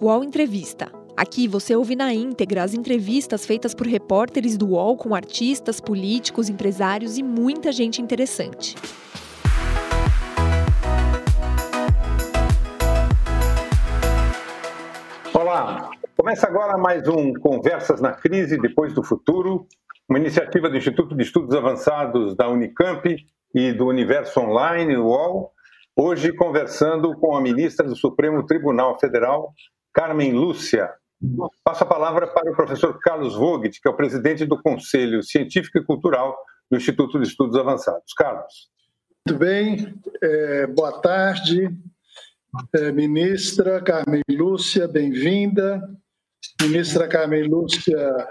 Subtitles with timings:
[0.00, 0.92] UOL Entrevista.
[1.16, 6.48] Aqui você ouve na íntegra as entrevistas feitas por repórteres do UOL com artistas, políticos,
[6.48, 8.76] empresários e muita gente interessante.
[15.34, 19.66] Olá, começa agora mais um Conversas na Crise Depois do Futuro,
[20.08, 23.16] uma iniciativa do Instituto de Estudos Avançados da Unicamp
[23.52, 25.50] e do Universo Online, UOL,
[25.96, 29.52] hoje conversando com a ministra do Supremo Tribunal Federal,
[29.98, 30.94] Carmen Lúcia.
[31.64, 35.76] Passo a palavra para o professor Carlos Vogt, que é o presidente do Conselho Científico
[35.76, 36.38] e Cultural
[36.70, 38.12] do Instituto de Estudos Avançados.
[38.12, 38.70] Carlos.
[39.26, 41.76] Muito bem, é, boa tarde,
[42.76, 45.82] é, ministra Carmen Lúcia, bem-vinda.
[46.62, 48.28] Ministra Carmen Lúcia,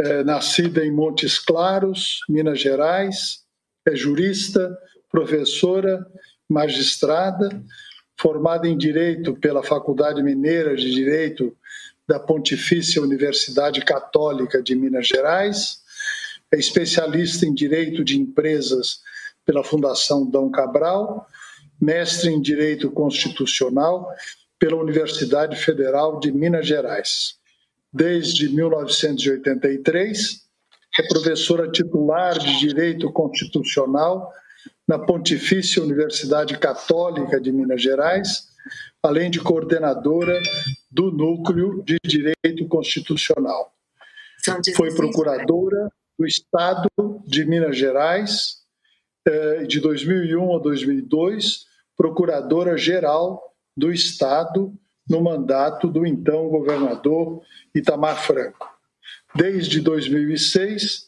[0.00, 3.44] é, nascida em Montes Claros, Minas Gerais,
[3.86, 4.76] é jurista,
[5.08, 6.04] professora,
[6.48, 7.48] magistrada,
[8.20, 11.56] formada em Direito pela Faculdade Mineira de Direito
[12.06, 15.82] da Pontifícia Universidade Católica de Minas Gerais,
[16.50, 19.00] é especialista em Direito de Empresas
[19.44, 21.28] pela Fundação Dom Cabral,
[21.80, 24.08] mestre em Direito Constitucional
[24.58, 27.36] pela Universidade Federal de Minas Gerais.
[27.92, 30.42] Desde 1983,
[30.98, 34.32] é professora titular de Direito Constitucional
[34.88, 38.48] na Pontifícia Universidade Católica de Minas Gerais,
[39.02, 40.40] além de coordenadora
[40.90, 43.70] do Núcleo de Direito Constitucional.
[44.74, 46.88] Foi procuradora do Estado
[47.26, 48.62] de Minas Gerais
[49.26, 53.42] eh, de 2001 a 2002, procuradora-geral
[53.76, 54.72] do Estado
[55.08, 57.42] no mandato do então governador
[57.74, 58.68] Itamar Franco.
[59.34, 61.07] Desde 2006,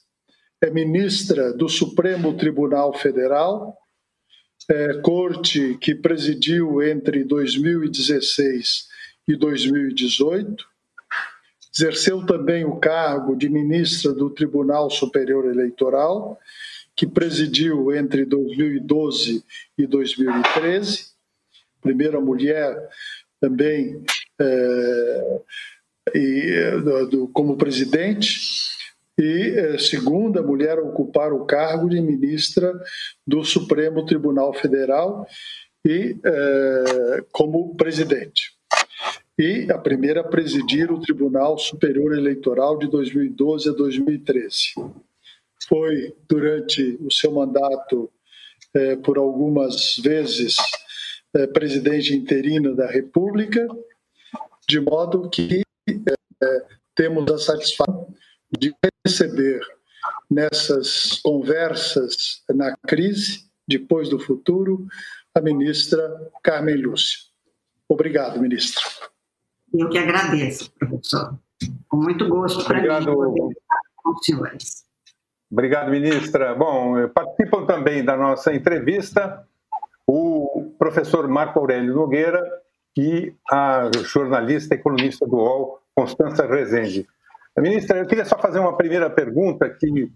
[0.63, 3.77] é ministra do Supremo Tribunal Federal,
[4.69, 8.89] é, corte que presidiu entre 2016
[9.27, 10.69] e 2018.
[11.75, 16.39] Exerceu também o cargo de ministra do Tribunal Superior Eleitoral,
[16.95, 19.43] que presidiu entre 2012
[19.79, 21.07] e 2013.
[21.81, 22.77] Primeira mulher
[23.41, 24.05] também
[24.39, 25.41] é,
[26.15, 26.71] e,
[27.11, 28.41] do, como presidente
[29.19, 32.73] e eh, segunda mulher a ocupar o cargo de ministra
[33.27, 35.27] do Supremo Tribunal Federal
[35.85, 38.53] e eh, como presidente.
[39.39, 44.75] E a primeira a presidir o Tribunal Superior Eleitoral de 2012 a 2013.
[45.67, 48.11] Foi durante o seu mandato
[48.75, 50.57] eh, por algumas vezes
[51.35, 53.67] eh, presidente interino da República,
[54.69, 55.63] de modo que
[56.95, 58.13] temos a satisfação
[58.51, 58.75] de
[59.07, 59.61] receber
[60.31, 64.87] nessas conversas na crise, depois do futuro,
[65.35, 67.19] a ministra Carmen Lúcia.
[67.89, 68.83] Obrigado, ministra.
[69.73, 71.39] Eu que agradeço, professor.
[71.89, 73.05] Com muito gosto para mim
[73.97, 74.85] com os senhores.
[75.51, 76.55] Obrigado, ministra.
[76.55, 79.47] Bom, participam também da nossa entrevista
[80.07, 82.43] o professor Marco Aurélio Nogueira
[82.97, 87.07] e a jornalista e colunista do UOL, Constança Rezende.
[87.59, 90.13] Ministra, eu queria só fazer uma primeira pergunta aqui,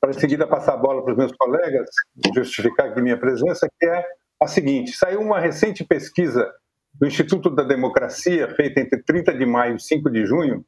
[0.00, 1.88] para em seguida passar a bola para os meus colegas,
[2.34, 4.04] justificar aqui minha presença, que é
[4.40, 6.50] a seguinte: saiu uma recente pesquisa
[6.92, 10.64] do Instituto da Democracia, feita entre 30 de maio e 5 de junho,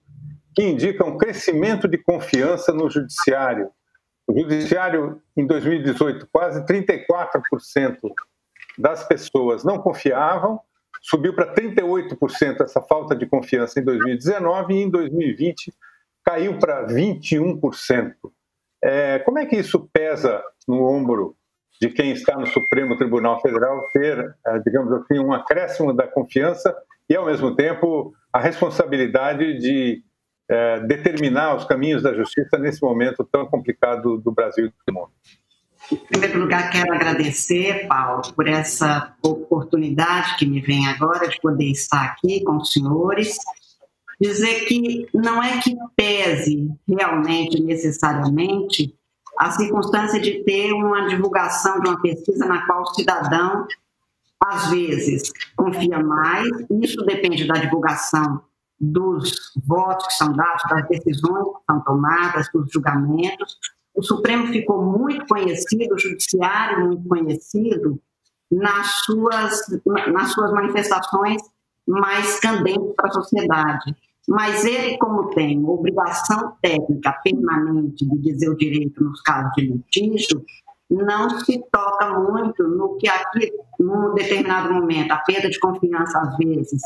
[0.54, 3.70] que indica um crescimento de confiança no judiciário.
[4.26, 7.98] O judiciário, em 2018, quase 34%
[8.78, 10.60] das pessoas não confiavam,
[11.00, 15.72] subiu para 38% essa falta de confiança em 2019 e em 2020
[16.26, 18.14] caiu para 21%.
[18.82, 21.36] É, como é que isso pesa no ombro
[21.80, 26.74] de quem está no Supremo Tribunal Federal ter, é, digamos assim, um acréscimo da confiança
[27.08, 30.02] e, ao mesmo tempo, a responsabilidade de
[30.50, 35.12] é, determinar os caminhos da justiça nesse momento tão complicado do Brasil e do mundo?
[35.92, 41.70] Em primeiro lugar, quero agradecer, Paulo, por essa oportunidade que me vem agora de poder
[41.70, 43.36] estar aqui com os senhores
[44.20, 48.94] dizer que não é que pese realmente, necessariamente,
[49.38, 53.66] a circunstância de ter uma divulgação de uma pesquisa na qual o cidadão,
[54.42, 56.48] às vezes, confia mais,
[56.82, 58.42] isso depende da divulgação
[58.78, 63.58] dos votos que são dados, das decisões que são tomadas, dos julgamentos.
[63.94, 68.00] O Supremo ficou muito conhecido, o Judiciário muito conhecido,
[68.50, 69.60] nas suas,
[70.12, 71.42] nas suas manifestações
[71.86, 73.96] mais candentes para a sociedade.
[74.28, 80.44] Mas ele, como tem obrigação técnica permanente de dizer o direito nos casos de litígio,
[80.90, 86.36] não se toca muito no que aqui, num determinado momento, a perda de confiança, às
[86.36, 86.82] vezes,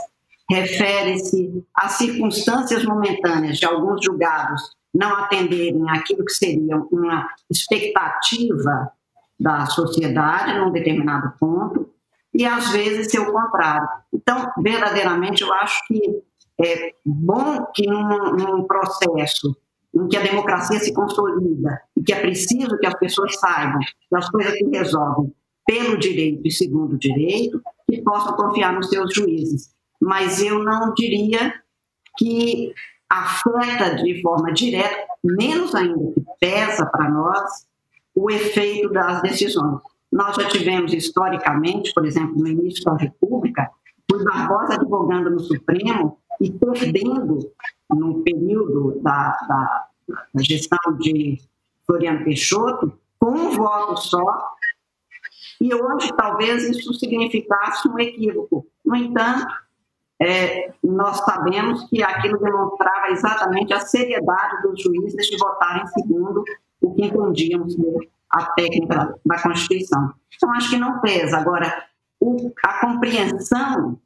[0.51, 4.61] refere-se às circunstâncias momentâneas de alguns julgados
[4.93, 8.91] não atenderem aquilo que seria uma expectativa
[9.39, 11.89] da sociedade num determinado ponto,
[12.35, 13.89] e às vezes ser o contrário.
[14.13, 16.23] Então, verdadeiramente, eu acho que
[16.63, 19.57] é bom que num, num processo
[19.95, 24.17] em que a democracia se consolida e que é preciso que as pessoas saibam que
[24.17, 25.33] as coisas se resolvem
[25.67, 29.71] pelo direito e segundo o direito, que possam confiar nos seus juízes.
[30.01, 31.55] Mas eu não diria
[32.17, 32.73] que
[33.09, 37.67] afeta de forma direta, menos ainda que pesa para nós,
[38.15, 39.81] o efeito das decisões.
[40.11, 43.71] Nós já tivemos historicamente, por exemplo, no início da República,
[44.11, 47.53] Rui Barbosa advogando no Supremo e perdendo
[47.91, 49.87] no período da, da,
[50.33, 51.39] da gestão de
[51.87, 54.55] Floriano Peixoto com um voto só,
[55.61, 58.67] e hoje talvez isso significasse um equívoco.
[58.85, 59.47] No entanto,
[60.19, 66.43] é, nós sabemos que aquilo demonstrava exatamente a seriedade dos juízes de votarem segundo
[66.81, 70.15] o que entendíamos ser a técnica da Constituição.
[70.35, 71.37] Então, acho que não pesa.
[71.37, 71.85] Agora,
[72.19, 74.01] o, a compreensão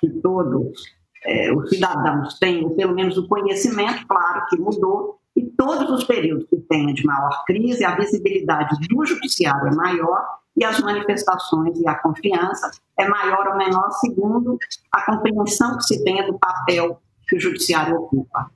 [0.00, 0.94] que todos
[1.24, 6.46] é, os cidadãos têm, pelo menos o conhecimento, claro que mudou, e todos os períodos
[6.48, 10.24] que tenha de maior crise, a visibilidade do judiciário é maior
[10.56, 14.56] e as manifestações e a confiança é maior ou menor segundo
[14.92, 18.50] a compreensão que se tenha do papel que o judiciário ocupa.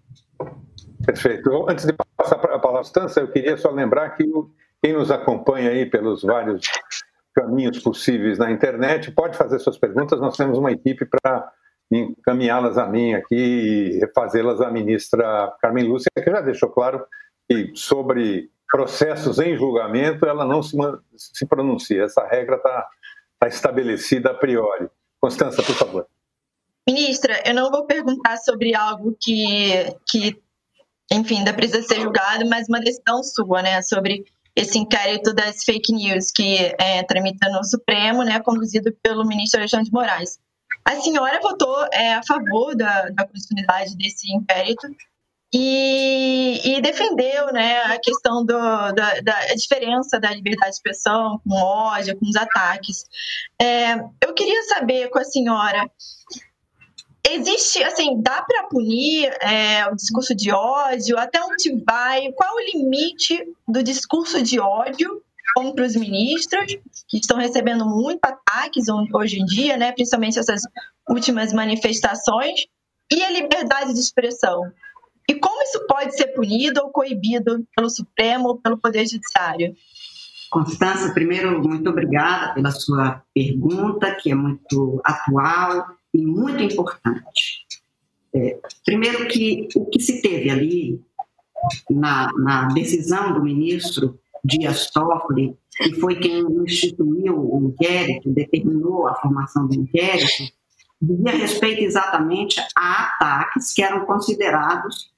[1.04, 1.66] Perfeito.
[1.68, 4.24] Antes de passar a palavra Stança, eu queria só lembrar que
[4.82, 6.66] quem nos acompanha aí pelos vários
[7.34, 10.20] caminhos possíveis na internet pode fazer suas perguntas.
[10.20, 11.50] Nós temos uma equipe para
[11.90, 17.04] encaminhá-las a mim aqui e refazê-las à ministra Carmen Lúcia, que já deixou claro
[17.48, 20.76] que sobre processos em julgamento ela não se,
[21.16, 22.04] se pronuncia.
[22.04, 22.88] Essa regra está
[23.38, 24.88] tá estabelecida a priori.
[25.20, 26.06] Constança, por favor.
[26.86, 30.40] Ministra, eu não vou perguntar sobre algo que, que
[31.10, 34.24] enfim, ainda precisa ser julgado, mas uma decisão sua, né, sobre
[34.54, 39.86] esse inquérito das fake news que é, tramita no Supremo, né, conduzido pelo ministro Alexandre
[39.86, 40.38] de Moraes.
[40.88, 44.88] A senhora votou é, a favor da, da continuidade desse inquérito
[45.52, 51.54] e, e, defendeu né, a questão do, da, da diferença da liberdade de expressão com
[51.54, 53.04] ódio, com os ataques.
[53.60, 55.90] É, eu queria saber com a senhora
[57.30, 61.18] existe, assim, dá para punir é, o discurso de ódio?
[61.18, 62.32] Até onde vai?
[62.32, 65.22] Qual o limite do discurso de ódio
[65.54, 66.76] contra os ministros,
[67.08, 70.62] que estão recebendo muito ataques hoje em dia, né, principalmente essas
[71.08, 72.66] últimas manifestações,
[73.10, 74.70] e a liberdade de expressão?
[75.28, 79.74] E como isso pode ser punido ou coibido pelo Supremo ou pelo Poder Judiciário?
[80.50, 87.66] Constância, primeiro, muito obrigada pela sua pergunta, que é muito atual e muito importante.
[88.34, 91.00] É, primeiro que o que se teve ali
[91.90, 99.14] na, na decisão do ministro Dias Toffoli, que foi quem instituiu o inquérito, determinou a
[99.14, 100.52] formação do inquérito,
[101.00, 105.10] dizia respeito exatamente a ataques que eram considerados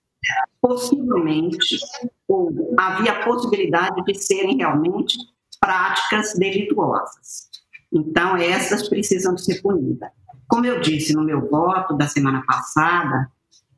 [0.60, 1.78] possivelmente,
[2.28, 5.16] ou havia possibilidade de serem realmente
[5.58, 7.48] práticas delituosas.
[7.92, 10.10] Então, essas precisam ser punidas.
[10.46, 13.30] Como eu disse no meu voto da semana passada,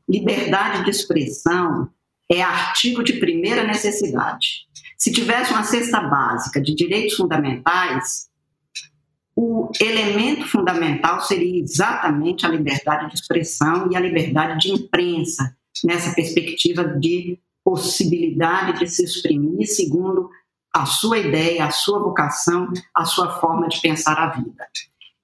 [0.07, 1.89] liberdade de expressão
[2.29, 4.67] é artigo de primeira necessidade.
[5.03, 8.29] Se tivesse uma cesta básica de direitos fundamentais,
[9.35, 16.15] o elemento fundamental seria exatamente a liberdade de expressão e a liberdade de imprensa, nessa
[16.15, 20.29] perspectiva de possibilidade de se exprimir segundo
[20.73, 24.65] a sua ideia, a sua vocação, a sua forma de pensar a vida.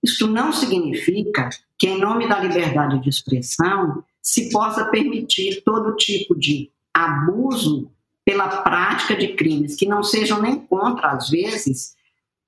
[0.03, 6.37] Isso não significa que, em nome da liberdade de expressão, se possa permitir todo tipo
[6.37, 7.89] de abuso
[8.29, 11.95] pela prática de crimes que não sejam nem contra, às vezes,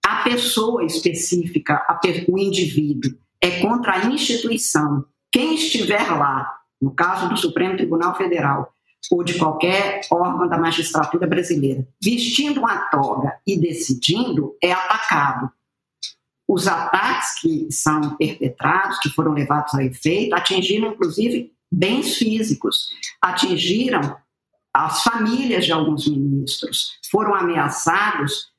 [0.06, 1.84] a pessoa específica,
[2.28, 5.04] o indivíduo, é contra a instituição.
[5.32, 8.72] Quem estiver lá, no caso do Supremo Tribunal Federal,
[9.10, 15.50] ou de qualquer órgão da magistratura brasileira, vestindo uma toga e decidindo, é atacado.
[16.48, 24.16] Os ataques que são perpetrados, que foram levados a efeito, atingiram inclusive bens físicos, atingiram
[24.74, 28.52] as famílias de alguns ministros, foram ameaçados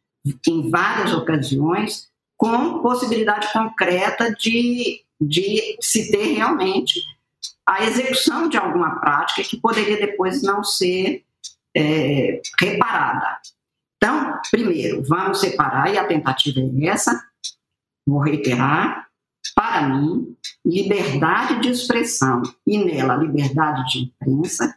[0.46, 7.00] em várias ocasiões com possibilidade concreta de, de se ter realmente
[7.66, 11.24] a execução de alguma prática que poderia depois não ser
[11.74, 13.38] é, reparada.
[13.96, 17.24] Então, primeiro, vamos separar, e a tentativa é essa,
[18.06, 19.08] vou reiterar,
[19.54, 24.76] Para mim, liberdade de expressão e nela liberdade de imprensa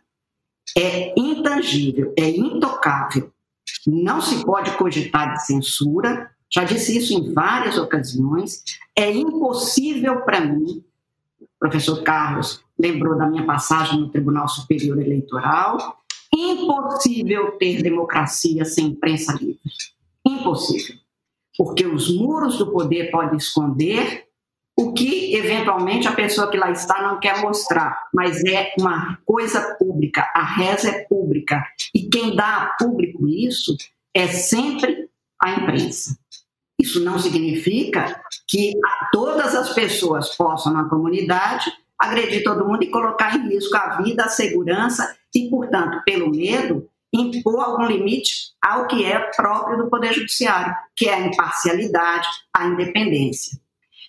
[0.78, 3.32] é intangível, é intocável.
[3.86, 8.64] Não se pode cogitar de censura, já disse isso em várias ocasiões.
[8.96, 10.84] É impossível para mim,
[11.42, 16.02] o professor Carlos lembrou da minha passagem no Tribunal Superior Eleitoral,
[16.34, 19.60] impossível ter democracia sem imprensa livre.
[20.26, 20.96] Impossível.
[21.58, 24.25] Porque os muros do poder podem esconder
[24.78, 29.76] o que eventualmente a pessoa que lá está não quer mostrar, mas é uma coisa
[29.76, 31.64] pública, a reza é pública.
[31.94, 33.76] E quem dá a público isso
[34.14, 35.10] é sempre
[35.42, 36.18] a imprensa.
[36.80, 38.74] Isso não significa que
[39.12, 44.26] todas as pessoas possam, na comunidade, agredir todo mundo e colocar em risco a vida,
[44.26, 50.14] a segurança e, portanto, pelo medo, impor algum limite ao que é próprio do Poder
[50.14, 53.58] Judiciário, que é a imparcialidade, a independência.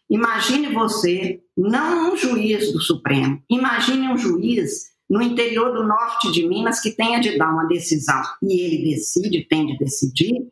[0.09, 6.47] Imagine você, não um juiz do Supremo, imagine um juiz no interior do norte de
[6.47, 10.47] Minas que tenha de dar uma decisão e ele decide, tem de decidir,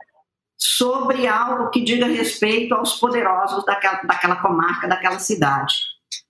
[0.56, 5.74] sobre algo que diga respeito aos poderosos daquela, daquela comarca, daquela cidade.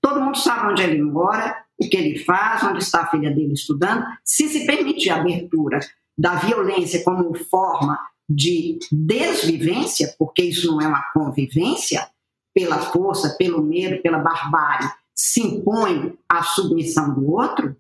[0.01, 3.53] Todo mundo sabe onde ele mora, o que ele faz, onde está a filha dele
[3.53, 4.05] estudando.
[4.25, 5.81] Se se permitir a abertura
[6.17, 12.07] da violência como forma de desvivência, porque isso não é uma convivência,
[12.55, 17.77] pela força, pelo medo, pela barbárie, se impõe a submissão do outro,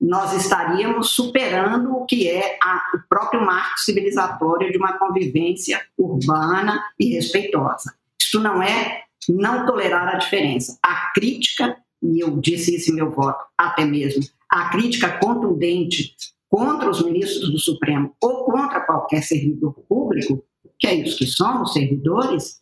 [0.00, 6.82] nós estaríamos superando o que é a, o próprio marco civilizatório de uma convivência urbana
[6.98, 7.94] e respeitosa.
[8.20, 10.78] Isto não é não tolerar a diferença.
[10.82, 16.14] A crítica, e eu disse isso em meu voto, até mesmo, a crítica contundente
[16.48, 20.44] contra os ministros do Supremo ou contra qualquer servidor público,
[20.78, 22.60] que é isso que somos, servidores,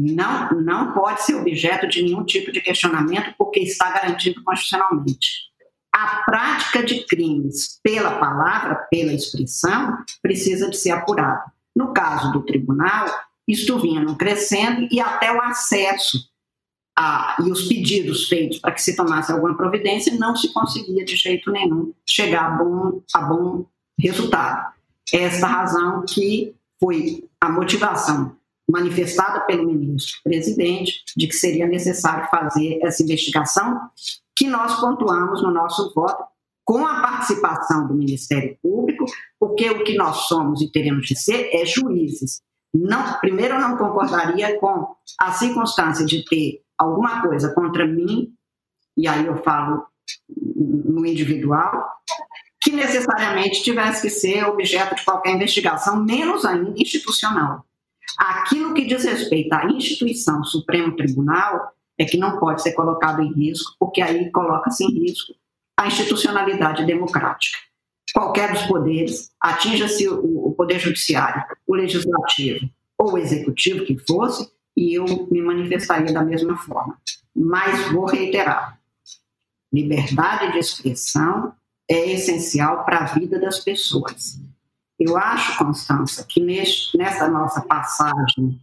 [0.00, 5.50] não, não pode ser objeto de nenhum tipo de questionamento, porque está garantido constitucionalmente.
[5.92, 11.44] A prática de crimes pela palavra, pela expressão, precisa de ser apurada.
[11.74, 13.06] No caso do tribunal,
[13.46, 16.18] isto vinha no crescendo e até o acesso
[16.96, 21.16] a, e os pedidos feitos para que se tomasse alguma providência não se conseguia de
[21.16, 23.66] jeito nenhum chegar a bom, a bom
[23.98, 24.72] resultado.
[25.12, 28.36] Esta razão que foi a motivação
[28.70, 33.78] manifestada pelo ministro presidente de que seria necessário fazer essa investigação,
[34.36, 36.24] que nós pontuamos no nosso voto
[36.64, 39.04] com a participação do Ministério Público,
[39.38, 42.42] porque o que nós somos e teremos de ser é juízes.
[42.72, 48.32] Não, primeiro, eu não concordaria com a circunstância de ter alguma coisa contra mim,
[48.96, 49.84] e aí eu falo
[50.28, 51.72] no individual,
[52.62, 57.64] que necessariamente tivesse que ser objeto de qualquer investigação, menos ainda institucional.
[58.18, 63.32] Aquilo que diz respeito à instituição Supremo Tribunal é que não pode ser colocado em
[63.32, 65.34] risco, porque aí coloca-se em risco
[65.76, 67.58] a institucionalidade democrática.
[68.12, 74.94] Qualquer dos poderes, atinja-se o Poder Judiciário, o Legislativo ou o Executivo, que fosse, e
[74.94, 76.98] eu me manifestaria da mesma forma.
[77.34, 78.78] Mas vou reiterar:
[79.72, 81.54] liberdade de expressão
[81.88, 84.40] é essencial para a vida das pessoas.
[85.00, 88.60] Eu acho, Constança, que neste, nessa nossa passagem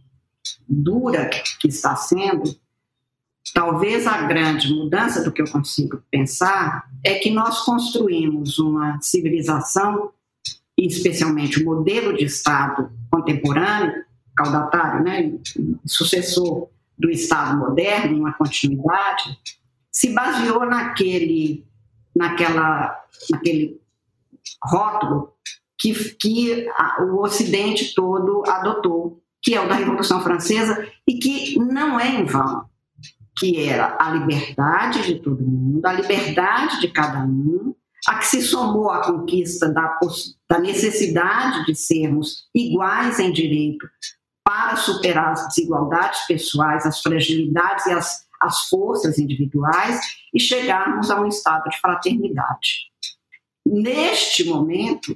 [0.68, 1.28] dura
[1.60, 2.56] que está sendo,
[3.52, 10.12] talvez a grande mudança do que eu consigo pensar é que nós construímos uma civilização,
[10.76, 14.04] especialmente o modelo de Estado contemporâneo,
[14.36, 15.32] caudatário, né,
[15.84, 19.36] sucessor do Estado moderno, uma continuidade,
[19.90, 21.66] se baseou naquele,
[22.14, 23.80] naquela, naquele
[24.62, 25.32] rótulo
[25.78, 31.58] que, que a, o Ocidente todo adotou, que é o da Revolução Francesa, e que
[31.58, 32.66] não é em vão,
[33.38, 37.74] que era a liberdade de todo mundo, a liberdade de cada um,
[38.06, 39.98] a que se somou a conquista da,
[40.48, 43.88] da necessidade de sermos iguais em direito
[44.44, 50.00] para superar as desigualdades pessoais, as fragilidades e as, as forças individuais
[50.32, 52.88] e chegarmos a um estado de fraternidade.
[53.66, 55.14] Neste momento,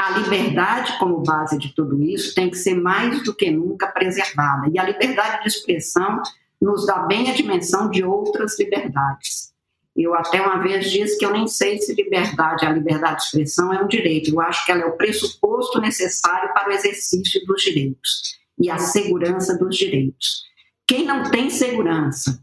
[0.00, 4.66] a liberdade como base de tudo isso tem que ser mais do que nunca preservada.
[4.72, 6.22] E a liberdade de expressão
[6.58, 9.52] nos dá bem a dimensão de outras liberdades.
[9.94, 13.74] Eu até uma vez disse que eu nem sei se liberdade, a liberdade de expressão
[13.74, 14.30] é um direito.
[14.30, 18.78] Eu acho que ela é o pressuposto necessário para o exercício dos direitos e a
[18.78, 20.44] segurança dos direitos.
[20.86, 22.42] Quem não tem segurança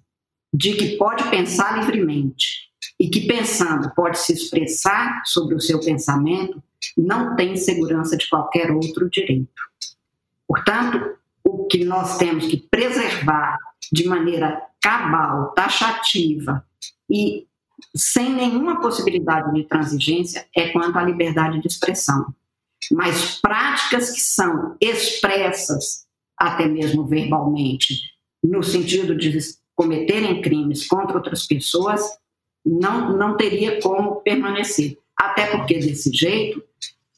[0.53, 2.67] de que pode pensar livremente
[2.99, 6.61] e que pensando pode se expressar sobre o seu pensamento,
[6.97, 9.61] não tem segurança de qualquer outro direito.
[10.47, 13.57] Portanto, o que nós temos que preservar
[13.91, 16.65] de maneira cabal, taxativa
[17.09, 17.47] e
[17.95, 22.33] sem nenhuma possibilidade de transigência é quanto à liberdade de expressão.
[22.91, 26.05] Mas práticas que são expressas,
[26.37, 27.95] até mesmo verbalmente,
[28.43, 29.37] no sentido de
[29.75, 32.01] cometerem crimes contra outras pessoas,
[32.65, 34.97] não, não teria como permanecer.
[35.19, 36.63] Até porque, desse jeito,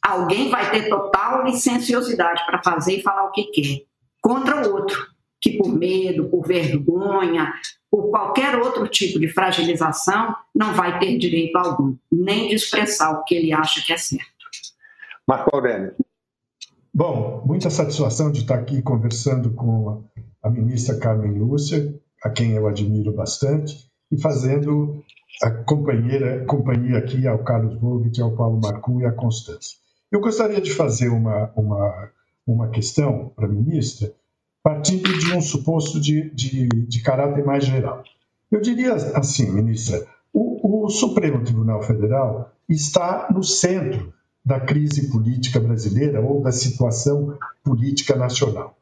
[0.02, 3.84] alguém vai ter total licenciosidade para fazer e falar o que quer
[4.22, 5.08] contra o outro,
[5.42, 7.54] que por medo, por vergonha,
[7.90, 13.24] por qualquer outro tipo de fragilização, não vai ter direito algum, nem de expressar o
[13.24, 14.28] que ele acha que é certo.
[15.28, 15.94] Marco Aurélio.
[16.94, 20.04] Bom, muita satisfação de estar aqui conversando com
[20.42, 25.04] a ministra Carmen Lúcia, a quem eu admiro bastante, e fazendo
[25.42, 29.78] a companheira, companhia aqui ao Carlos Vogt, ao Paulo Marcu e à Constância.
[30.12, 32.10] Eu gostaria de fazer uma, uma,
[32.46, 34.14] uma questão para a ministra,
[34.64, 38.04] partindo de um suposto de, de, de caráter mais geral.
[38.52, 45.60] Eu diria assim, ministra, o, o Supremo Tribunal Federal está no centro da crise política
[45.60, 48.76] brasileira ou da situação política nacional.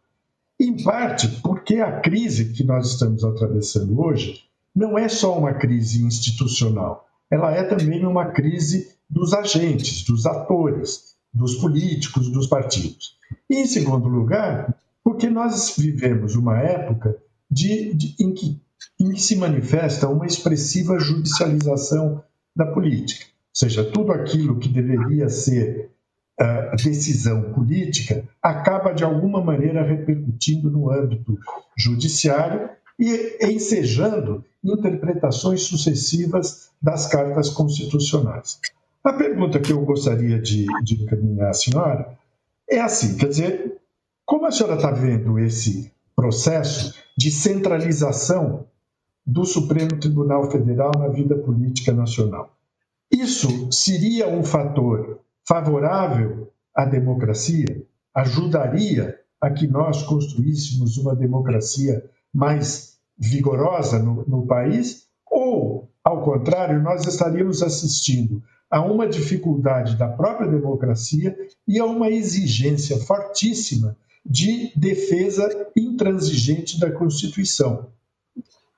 [0.59, 4.47] Em parte porque a crise que nós estamos atravessando hoje
[4.77, 11.15] não é só uma crise institucional, ela é também uma crise dos agentes, dos atores,
[11.33, 13.17] dos políticos, dos partidos.
[13.49, 17.17] E, em segundo lugar, porque nós vivemos uma época
[17.49, 18.61] de, de, em, que,
[18.99, 22.23] em que se manifesta uma expressiva judicialização
[22.55, 23.25] da política.
[23.25, 25.89] Ou seja, tudo aquilo que deveria ser
[26.39, 31.35] uh, decisão política acaba, de alguma maneira, repercutindo no âmbito
[31.75, 38.59] judiciário e ensejando interpretações sucessivas das cartas constitucionais.
[39.03, 42.17] A pergunta que eu gostaria de, de encaminhar à senhora
[42.69, 43.77] é assim: quer dizer,
[44.25, 48.65] como a senhora está vendo esse processo de centralização
[49.25, 52.53] do Supremo Tribunal Federal na vida política nacional?
[53.11, 57.83] Isso seria um fator favorável à democracia?
[58.13, 62.03] Ajudaria a que nós construíssemos uma democracia
[62.37, 65.07] mais vigorosa no, no país?
[65.29, 71.35] Ou, ao contrário, nós estaríamos assistindo a uma dificuldade da própria democracia
[71.67, 77.87] e a uma exigência fortíssima de defesa intransigente da Constituição,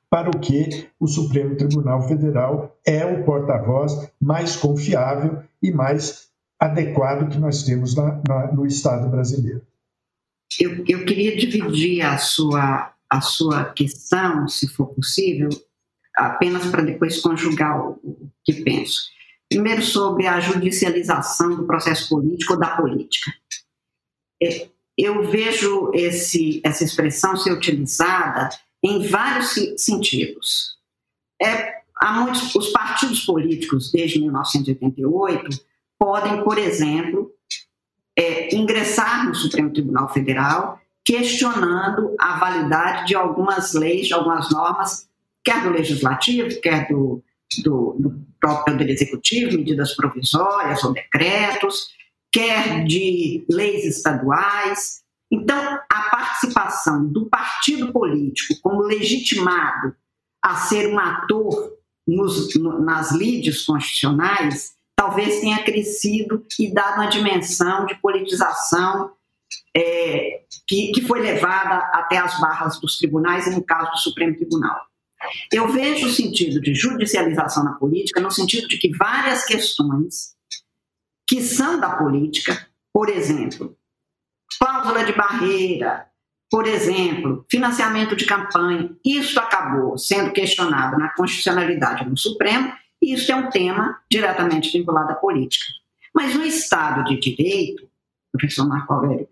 [0.09, 7.29] para o que o Supremo Tribunal Federal é o porta-voz mais confiável e mais adequado
[7.29, 9.61] que nós temos na, na, no Estado brasileiro.
[10.59, 15.49] Eu, eu queria dividir a sua, a sua questão, se for possível,
[16.15, 19.09] apenas para depois conjugar o, que penso.
[19.49, 23.31] Primeiro, sobre a judicialização do processo político ou da política.
[24.41, 28.49] É, eu vejo esse, essa expressão ser utilizada
[28.83, 30.77] em vários sentidos.
[31.41, 35.65] É, há muitos, os partidos políticos, desde 1988,
[35.97, 37.31] podem, por exemplo,
[38.15, 45.09] é, ingressar no Supremo Tribunal Federal questionando a validade de algumas leis, de algumas normas,
[45.43, 47.23] quer do legislativo, quer do,
[47.63, 51.89] do, do próprio Poder Executivo, medidas provisórias ou decretos,
[52.31, 55.01] quer de leis estaduais.
[55.31, 59.95] Então, a participação do partido político como legitimado
[60.45, 61.73] a ser um ator
[62.07, 69.11] nos, nas lides constitucionais talvez tenha crescido e dado uma dimensão de politização
[69.75, 74.35] é, que, que foi levada até as barras dos tribunais e no caso do Supremo
[74.35, 74.79] Tribunal.
[75.51, 80.35] Eu vejo o sentido de judicialização na política no sentido de que várias questões
[81.27, 83.77] que são da política, por exemplo,
[84.57, 86.07] cláusula de barreira,
[86.49, 93.31] por exemplo, financiamento de campanha, isso acabou sendo questionado na constitucionalidade no Supremo, e isso
[93.31, 95.65] é um tema diretamente vinculado à política.
[96.13, 97.87] Mas no Estado de Direito,
[98.31, 99.27] professor Marco Aurélio,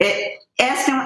[0.00, 0.38] é,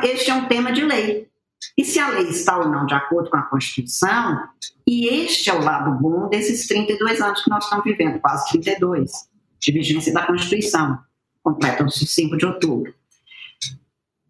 [0.05, 1.29] este é um tema de lei.
[1.77, 4.49] E se a lei está ou não de acordo com a Constituição,
[4.87, 9.11] e este é o lado bom desses 32 anos que nós estamos vivendo, quase 32,
[9.59, 10.99] de vigência da Constituição,
[11.43, 12.95] completam-se 5 de outubro,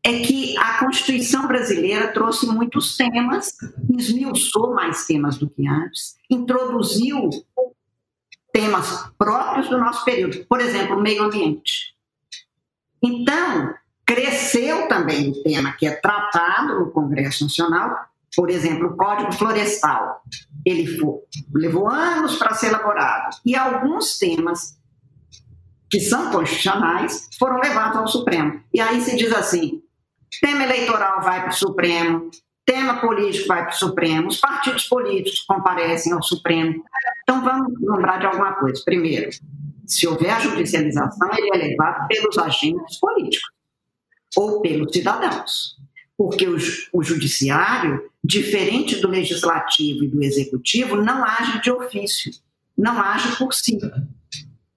[0.02, 3.56] é que a Constituição brasileira trouxe muitos temas,
[3.96, 7.28] esmiuçou mais temas do que antes, introduziu
[8.52, 11.94] temas próprios do nosso período, por exemplo, o meio ambiente.
[13.02, 13.74] Então,
[14.10, 17.96] Cresceu também o tema que é tratado no Congresso Nacional,
[18.34, 20.20] por exemplo, o Código Florestal.
[20.66, 21.20] Ele foi,
[21.54, 23.36] levou anos para ser elaborado.
[23.46, 24.76] E alguns temas
[25.88, 28.60] que são constitucionais foram levados ao Supremo.
[28.74, 29.80] E aí se diz assim:
[30.40, 32.30] tema eleitoral vai para o Supremo,
[32.66, 36.82] tema político vai para o Supremo, os partidos políticos comparecem ao Supremo.
[37.22, 38.82] Então, vamos lembrar de alguma coisa.
[38.84, 39.30] Primeiro,
[39.86, 43.59] se houver judicialização, ele é levado pelos agentes políticos
[44.36, 45.76] ou pelos cidadãos.
[46.16, 46.56] Porque o,
[46.92, 52.30] o judiciário, diferente do legislativo e do executivo, não age de ofício,
[52.76, 53.78] não age por si.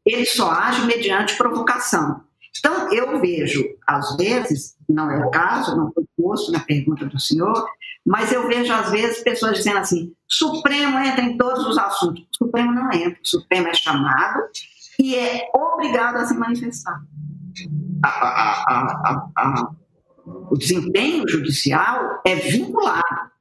[0.06, 2.22] Ele só age mediante provocação.
[2.58, 7.20] Então, eu vejo, às vezes, não é o caso, não foi posto na pergunta do
[7.20, 7.68] senhor,
[8.06, 12.24] mas eu vejo, às vezes, pessoas dizendo assim: Supremo entra em todos os assuntos.
[12.24, 14.40] O Supremo não entra, o Supremo é chamado
[15.00, 17.02] e é obrigado a se manifestar.
[18.04, 19.72] A, a, a,
[20.52, 23.32] o desempenho judicial é vinculado.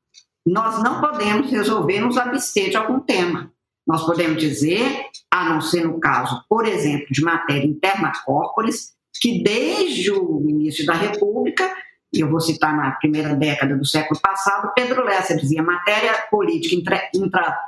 [0.46, 3.52] Nós não podemos resolver nos abster de algum tema.
[3.86, 9.42] Nós podemos dizer, a não ser no caso, por exemplo, de matéria interna corporis, que
[9.42, 11.74] desde o início da República,
[12.12, 16.74] e eu vou citar na primeira década do século passado, Pedro Lessa dizia: matéria política
[16.74, 17.58] intra, intra,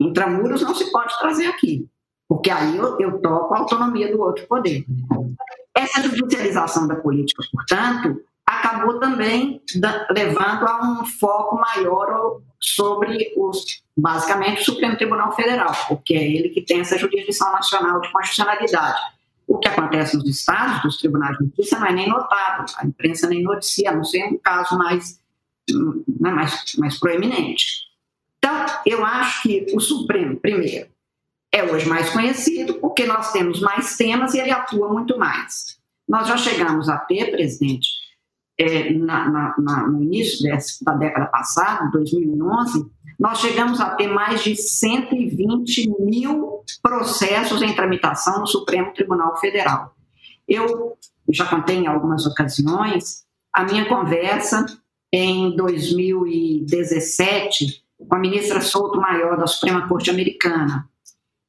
[0.00, 1.88] intramuros não se pode trazer aqui,
[2.28, 4.84] porque aí eu, eu toco a autonomia do outro poder.
[5.74, 13.82] Essa judicialização da política, portanto, acabou também da, levando a um foco maior sobre os,
[13.96, 18.98] basicamente, o Supremo Tribunal Federal, porque é ele que tem essa jurisdição nacional de constitucionalidade.
[19.46, 23.28] O que acontece nos estados, dos tribunais de justiça, não é nem notado, a imprensa
[23.28, 25.20] nem noticia, a não ser um caso mais,
[26.20, 27.86] né, mais, mais proeminente.
[28.38, 30.88] Então, eu acho que o Supremo, primeiro,
[31.56, 35.78] é hoje mais conhecido porque nós temos mais temas e ele atua muito mais.
[36.06, 37.88] Nós já chegamos a ter, presidente,
[38.58, 40.48] é, na, na, na, no início
[40.82, 42.86] da década passada, 2011,
[43.18, 49.96] nós chegamos a ter mais de 120 mil processos em tramitação no Supremo Tribunal Federal.
[50.46, 50.98] Eu
[51.30, 54.66] já contei em algumas ocasiões a minha conversa
[55.12, 60.86] em 2017 com a ministra Souto Maior da Suprema Corte Americana.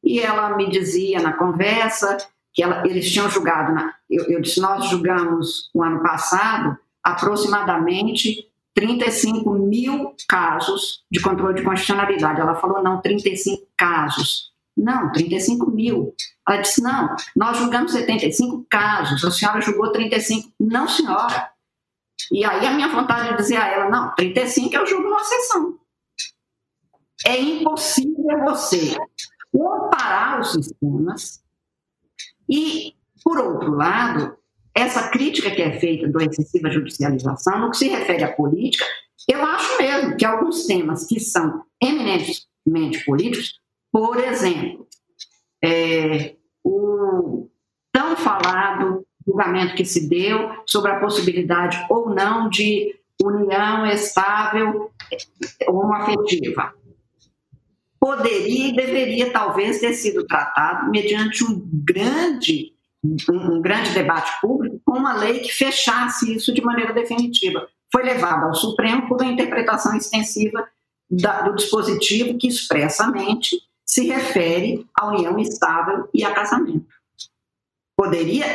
[0.08, 2.17] E ela me dizia na conversa
[2.54, 8.48] que ela, eles tinham julgado, na, eu, eu disse, nós julgamos o ano passado aproximadamente
[8.74, 12.39] 35 mil casos de controle de constitucionalidade.
[12.39, 14.54] Ela falou, não, 35 casos.
[14.78, 16.15] Não, 35 mil.
[16.48, 20.54] Ela disse, não, nós julgamos 75 casos, a senhora julgou 35.
[20.58, 21.52] Não, senhora.
[22.32, 25.78] E aí a minha vontade de dizer a ela, não, 35 eu julgo numa sessão.
[27.26, 28.96] É impossível você
[29.58, 31.43] comparar os sistemas
[32.48, 32.93] e,
[33.24, 34.38] por outro lado,
[34.76, 38.86] essa crítica que é feita da excessiva judicialização, no que se refere à política,
[39.28, 43.60] eu acho mesmo que alguns temas que são eminentemente políticos,
[43.91, 44.88] por exemplo,
[45.63, 47.50] é, o
[47.91, 54.91] tão falado julgamento que se deu sobre a possibilidade ou não de união estável
[55.67, 56.77] homoafetiva.
[58.00, 64.98] Poderia e deveria talvez ter sido tratado mediante um grande um, grande debate público com
[64.98, 67.68] uma lei que fechasse isso de maneira definitiva.
[67.92, 70.68] Foi levado ao Supremo por uma interpretação extensiva
[71.10, 73.56] da, do dispositivo que expressamente
[73.86, 76.88] se refere à união estável e a casamento.
[77.96, 78.46] Poderia,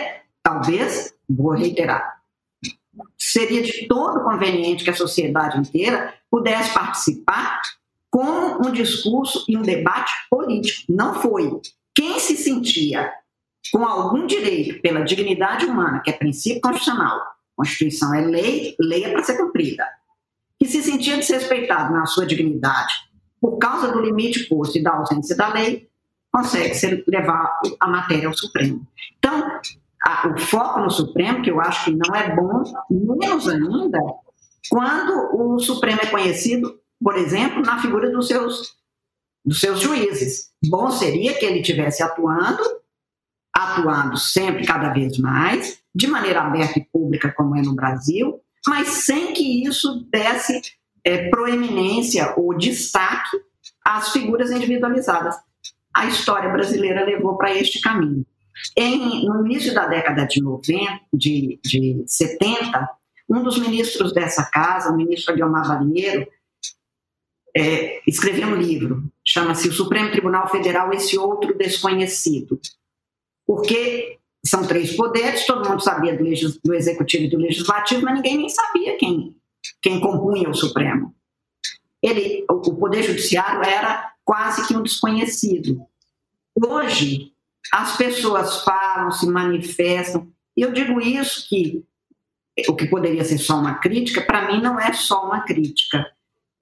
[0.43, 2.21] talvez, vou reiterar,
[3.17, 7.63] seria de todo conveniente que a sociedade inteira pudesse participar
[8.13, 10.93] com um discurso e um debate político.
[10.93, 11.51] Não foi.
[11.95, 13.11] Quem se sentia
[13.73, 17.19] com algum direito pela dignidade humana, que é princípio constitucional,
[17.57, 19.87] Constituição é lei, lei é para ser cumprida,
[20.59, 22.93] que se sentia desrespeitado na sua dignidade
[23.41, 25.89] por causa do limite posto e da ausência da lei,
[26.31, 28.87] consegue ser, levar a matéria ao Supremo.
[29.19, 29.61] Então,
[30.05, 33.99] a, o foco no Supremo, que eu acho que não é bom, menos ainda,
[34.71, 38.75] quando o Supremo é conhecido, por exemplo, na figura dos seus,
[39.45, 40.51] dos seus juízes.
[40.69, 42.63] Bom seria que ele estivesse atuando
[43.55, 48.89] atuando sempre cada vez mais, de maneira aberta e pública, como é no Brasil, mas
[48.89, 50.61] sem que isso desse
[51.05, 53.37] é, proeminência ou destaque
[53.85, 55.37] às figuras individualizadas.
[55.95, 58.25] A história brasileira levou para este caminho.
[58.77, 62.89] Em, no início da década de, 90, de, de 70,
[63.29, 66.27] um dos ministros dessa casa, o ministro Guilherme Valinheiro,
[67.57, 68.01] é,
[68.47, 72.61] um livro, chama-se O Supremo Tribunal Federal, Esse Outro Desconhecido
[73.47, 76.25] porque são três poderes, todo mundo sabia do,
[76.65, 79.37] do executivo e do legislativo, mas ninguém nem sabia quem,
[79.81, 81.15] quem compunha o Supremo.
[82.03, 85.87] Ele, o, o poder judiciário era quase que um desconhecido.
[86.57, 87.33] Hoje,
[87.73, 91.85] as pessoas falam, se manifestam, e eu digo isso que
[92.69, 96.05] o que poderia ser só uma crítica, para mim não é só uma crítica.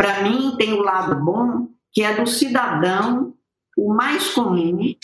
[0.00, 3.34] Para mim tem o lado bom, que é do cidadão,
[3.76, 4.94] o mais comum,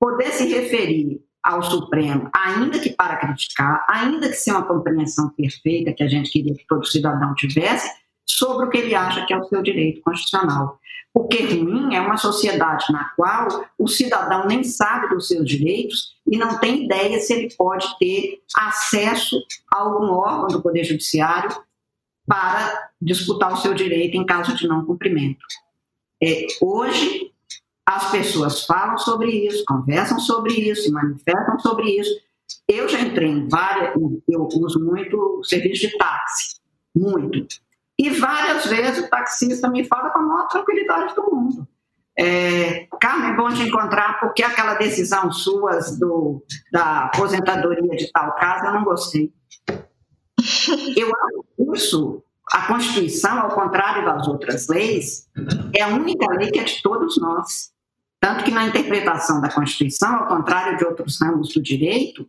[0.00, 5.92] poder se referir ao Supremo, ainda que para criticar, ainda que sem uma compreensão perfeita
[5.92, 7.90] que a gente queria que todo cidadão tivesse,
[8.26, 10.78] sobre o que ele acha que é o seu direito constitucional.
[11.12, 16.38] Porque ruim é uma sociedade na qual o cidadão nem sabe dos seus direitos e
[16.38, 19.36] não tem ideia se ele pode ter acesso
[19.70, 21.67] a algum órgão do Poder Judiciário
[22.28, 25.40] para disputar o seu direito em caso de não cumprimento.
[26.22, 27.32] É, hoje,
[27.86, 32.10] as pessoas falam sobre isso, conversam sobre isso, se manifestam sobre isso.
[32.68, 33.94] Eu já entrei em várias,
[34.28, 36.60] eu uso muito serviço de táxi,
[36.94, 37.56] muito.
[37.98, 41.66] E várias vezes o taxista me fala com a maior tranquilidade do mundo.
[42.20, 48.34] É, Carmen, é bom te encontrar, porque aquela decisão sua do, da aposentadoria de tal
[48.34, 49.32] caso eu não gostei.
[50.96, 52.22] Eu acho isso,
[52.52, 55.28] a Constituição, ao contrário das outras leis,
[55.74, 57.72] é a única lei que é de todos nós.
[58.20, 62.28] Tanto que na interpretação da Constituição, ao contrário de outros ramos do direito,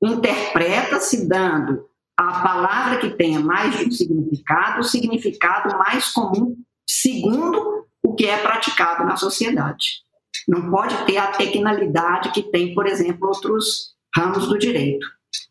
[0.00, 6.56] interpreta-se dando a palavra que tenha mais de um significado, o significado mais comum,
[6.86, 10.02] segundo o que é praticado na sociedade.
[10.46, 15.06] Não pode ter a tecnalidade que tem, por exemplo, outros ramos do direito.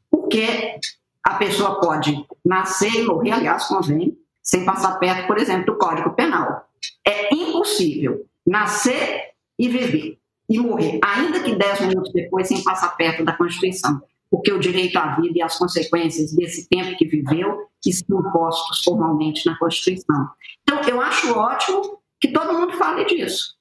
[0.09, 0.79] Porque
[1.23, 6.15] a pessoa pode nascer e morrer, aliás, convém, sem passar perto, por exemplo, do Código
[6.15, 6.65] Penal.
[7.05, 10.17] É impossível nascer e viver
[10.49, 14.97] e morrer, ainda que dez minutos depois, sem passar perto da Constituição porque o direito
[14.97, 20.29] à vida e as consequências desse tempo que viveu estão postos formalmente na Constituição.
[20.63, 23.55] Então, eu acho ótimo que todo mundo fale disso.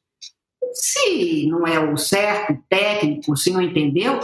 [0.73, 4.21] Se não é o certo, técnico, se não entendeu,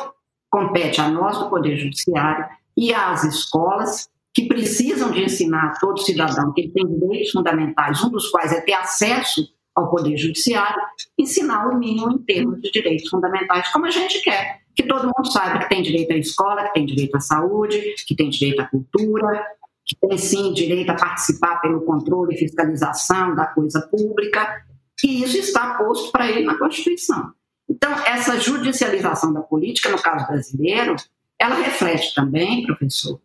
[0.49, 2.47] compete a nós do Poder Judiciário
[2.77, 8.03] e às escolas que precisam de ensinar a todo cidadão que ele tem direitos fundamentais,
[8.05, 10.83] um dos quais é ter acesso ao Poder Judiciário,
[11.19, 15.33] ensinar o mínimo em termos de direitos fundamentais, como a gente quer que todo mundo
[15.33, 18.67] saiba que tem direito à escola, que tem direito à saúde, que tem direito à
[18.67, 19.43] cultura,
[19.87, 24.63] que tem sim direito a participar pelo controle e fiscalização da coisa pública,
[25.03, 27.33] e isso está posto para ele na Constituição.
[27.69, 30.97] Então, essa judicialização da política, no caso brasileiro,
[31.39, 33.21] ela reflete também, professor,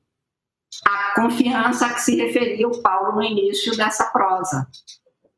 [0.85, 4.67] a confiança a que se referia o Paulo no início dessa prosa.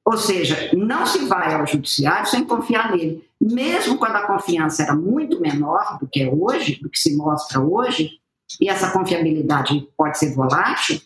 [0.05, 3.23] Ou seja, não se vai ao judiciário sem confiar nele.
[3.39, 7.61] Mesmo quando a confiança era muito menor do que é hoje, do que se mostra
[7.61, 8.19] hoje,
[8.59, 11.01] e essa confiabilidade pode ser volátil,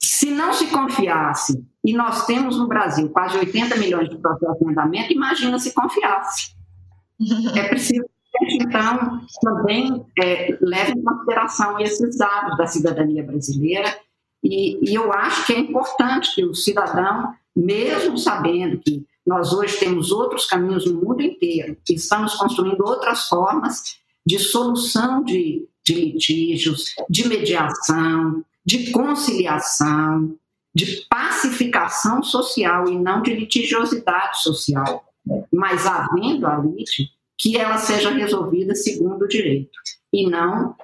[0.00, 4.68] se não se confiasse, e nós temos no Brasil quase 80 milhões de processos de
[4.68, 6.54] andamento, imagina se confiasse.
[7.54, 8.04] É preciso
[8.40, 13.98] então, também é, leve em consideração esses dados da cidadania brasileira,
[14.42, 19.78] e, e eu acho que é importante que o cidadão mesmo sabendo que nós hoje
[19.78, 25.94] temos outros caminhos no mundo inteiro, que estamos construindo outras formas de solução de, de
[25.94, 30.34] litígios, de mediação, de conciliação,
[30.74, 35.04] de pacificação social e não de litigiosidade social,
[35.52, 39.76] mas havendo a litígio, que ela seja resolvida segundo o direito
[40.12, 40.76] e não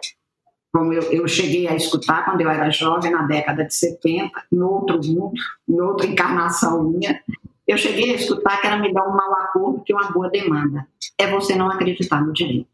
[0.72, 4.60] como eu, eu, cheguei a escutar quando eu era jovem, na década de 70, em
[4.60, 5.32] outro mundo,
[5.66, 7.22] em outra encarnação minha,
[7.66, 10.86] eu cheguei a escutar que era melhor um mau acordo que uma boa demanda.
[11.18, 12.68] É você não acreditar no direito.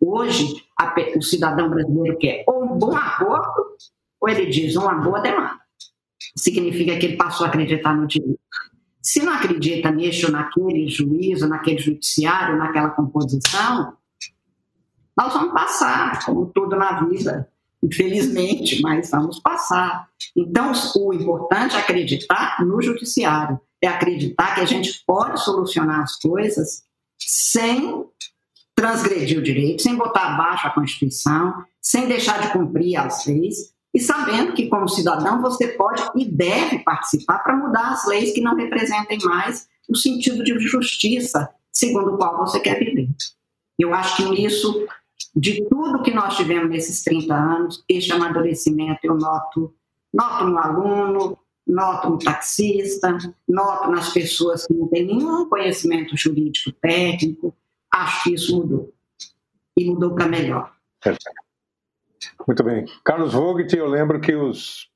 [0.00, 3.76] Hoje, a, o cidadão brasileiro quer ou um bom acordo,
[4.20, 5.58] ou ele diz uma boa demanda.
[6.36, 8.40] Significa que ele passou a acreditar no direito.
[9.06, 13.96] Se não acredita nisso, naquele juízo, naquele judiciário, naquela composição,
[15.16, 17.48] nós vamos passar, como tudo na vida,
[17.80, 20.08] infelizmente, mas vamos passar.
[20.34, 26.16] Então, o importante é acreditar no judiciário, é acreditar que a gente pode solucionar as
[26.16, 26.82] coisas
[27.16, 28.04] sem
[28.74, 33.98] transgredir o direito, sem botar abaixo a Constituição, sem deixar de cumprir as leis, e
[33.98, 38.54] sabendo que, como cidadão, você pode e deve participar para mudar as leis que não
[38.54, 43.08] representem mais o sentido de justiça segundo o qual você quer viver.
[43.78, 44.86] Eu acho que nisso
[45.34, 49.74] de tudo que nós tivemos nesses 30 anos, este amadurecimento eu noto,
[50.12, 53.16] noto no aluno, noto no taxista,
[53.48, 57.56] noto nas pessoas que não têm nenhum conhecimento jurídico técnico,
[57.90, 58.92] acho que isso mudou.
[59.74, 60.70] E mudou para melhor.
[62.46, 62.86] Muito bem.
[63.04, 64.88] Carlos Vogt, eu lembro que os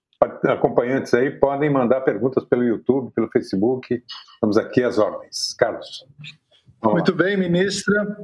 [0.45, 4.03] acompanhantes aí podem mandar perguntas pelo YouTube, pelo Facebook.
[4.35, 5.55] Estamos aqui às ordens.
[5.55, 6.07] Carlos.
[6.83, 8.17] Muito bem, ministra.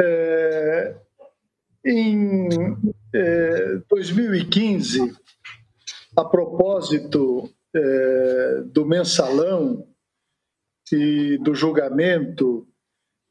[0.00, 0.96] É,
[1.84, 2.48] em
[3.14, 5.14] é, 2015,
[6.16, 9.86] a propósito é, do mensalão
[10.90, 12.66] e do julgamento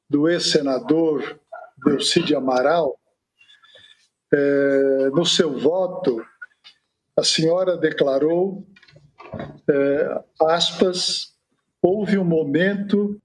[0.09, 1.39] do ex-senador
[1.85, 2.99] Delcide Amaral,
[4.33, 6.23] é, no seu voto,
[7.17, 8.65] a senhora declarou,
[9.69, 11.33] é, aspas,
[11.81, 13.21] houve um momento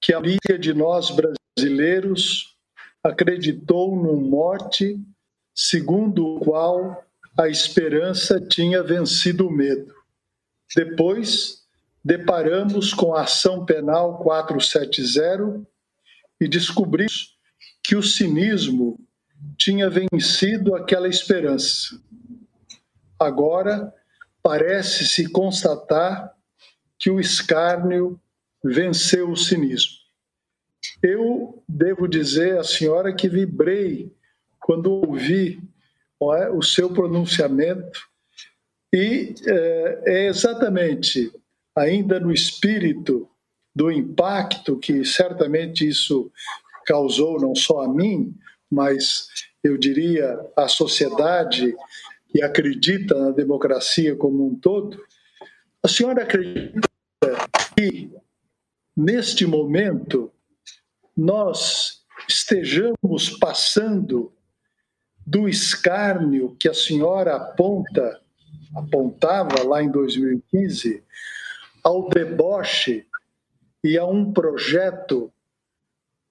[0.00, 2.56] que a maioria de nós brasileiros
[3.02, 4.98] acreditou num mote
[5.54, 7.04] segundo o qual
[7.38, 9.94] a esperança tinha vencido o medo.
[10.74, 11.64] Depois,
[12.04, 15.66] deparamos com a ação penal 470
[16.40, 17.36] e descobrimos
[17.82, 19.05] que o cinismo
[19.56, 22.00] tinha vencido aquela esperança.
[23.18, 23.92] Agora,
[24.42, 26.32] parece-se constatar
[26.98, 28.20] que o escárnio
[28.62, 29.92] venceu o cinismo.
[31.02, 34.12] Eu devo dizer à senhora que vibrei
[34.60, 35.60] quando ouvi
[36.20, 38.00] é, o seu pronunciamento
[38.92, 41.32] e é, é exatamente
[41.74, 43.28] ainda no espírito
[43.74, 46.30] do impacto que certamente isso
[46.86, 48.34] causou não só a mim,
[48.70, 49.28] mas
[49.62, 51.74] eu diria à sociedade
[52.28, 55.00] que acredita na democracia como um todo.
[55.82, 56.88] A senhora acredita
[57.76, 58.10] que
[58.96, 60.32] neste momento
[61.16, 64.32] nós estejamos passando
[65.26, 68.20] do escárnio que a senhora aponta,
[68.74, 71.02] apontava lá em 2015,
[71.82, 73.06] ao deboche
[73.82, 75.32] e a um projeto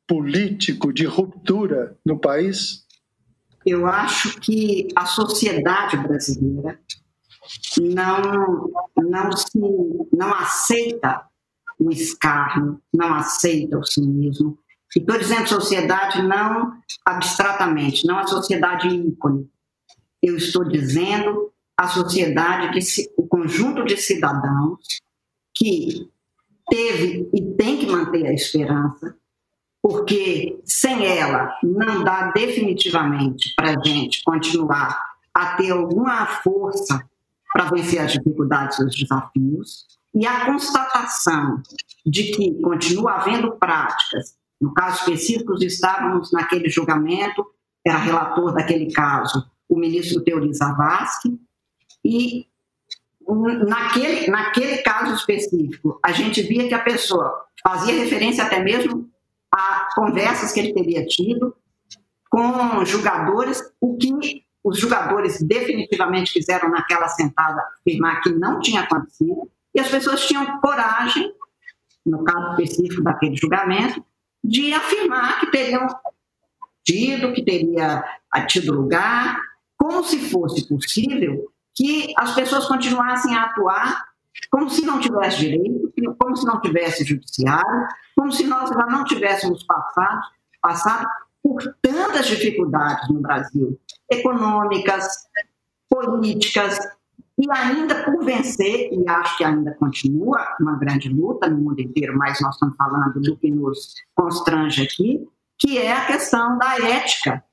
[0.08, 2.86] político de ruptura no país?
[3.66, 6.80] Eu acho que a sociedade brasileira
[7.82, 9.60] não, não, se,
[10.14, 11.26] não aceita
[11.80, 14.58] o escárnio, não aceita o cinismo.
[14.96, 19.50] E estou dizendo sociedade não abstratamente, não a sociedade ícone.
[20.22, 24.80] Eu estou dizendo a sociedade, de, o conjunto de cidadãos
[25.54, 26.10] que
[26.70, 29.18] teve e tem que manter a esperança,
[29.88, 35.00] porque sem ela não dá definitivamente para a gente continuar
[35.32, 37.08] a ter alguma força
[37.54, 41.62] para vencer as dificuldades e os desafios, e a constatação
[42.04, 47.46] de que continua havendo práticas, no caso específico, estávamos naquele julgamento,
[47.86, 51.40] era relator daquele caso o ministro Teori Zavascki,
[52.04, 52.48] e
[53.68, 59.14] naquele, naquele caso específico, a gente via que a pessoa fazia referência até mesmo
[59.56, 61.56] a conversas que ele teria tido
[62.30, 69.50] com julgadores, o que os julgadores definitivamente quiseram naquela sentada afirmar que não tinha acontecido,
[69.74, 71.32] e as pessoas tinham coragem,
[72.06, 74.04] no caso específico daquele julgamento,
[74.44, 75.88] de afirmar que teriam
[76.84, 78.04] tido, que teria
[78.48, 79.40] tido lugar,
[79.78, 84.04] como se fosse possível que as pessoas continuassem a atuar
[84.52, 89.04] como se não tivesse direito, como se não tivesse judiciário, como se nós já não
[89.04, 90.22] tivéssemos passado,
[90.62, 91.08] passado
[91.42, 93.80] por tantas dificuldades no Brasil,
[94.12, 95.28] econômicas,
[95.90, 96.80] políticas,
[97.38, 102.18] e ainda por vencer, e acho que ainda continua uma grande luta no mundo inteiro,
[102.18, 105.28] mas nós estamos falando do que nos constrange aqui,
[105.60, 107.44] que é a questão da ética,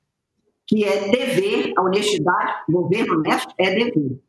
[0.65, 4.19] que é dever, a honestidade, governo honesto é dever.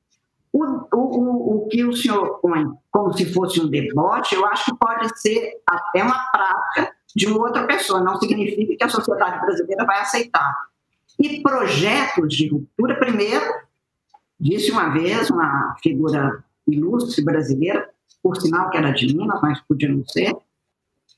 [0.55, 0.63] O,
[0.95, 5.21] o, o, que o senhor põe como se fosse um deboche, eu acho que pode
[5.21, 10.55] ser até uma prática de outra pessoa, não significa que a sociedade brasileira vai aceitar.
[11.19, 13.45] E projetos de ruptura, primeiro,
[14.39, 17.91] disse uma vez uma figura ilustre brasileira,
[18.23, 20.37] por sinal que era de Minas, mas podia não ser,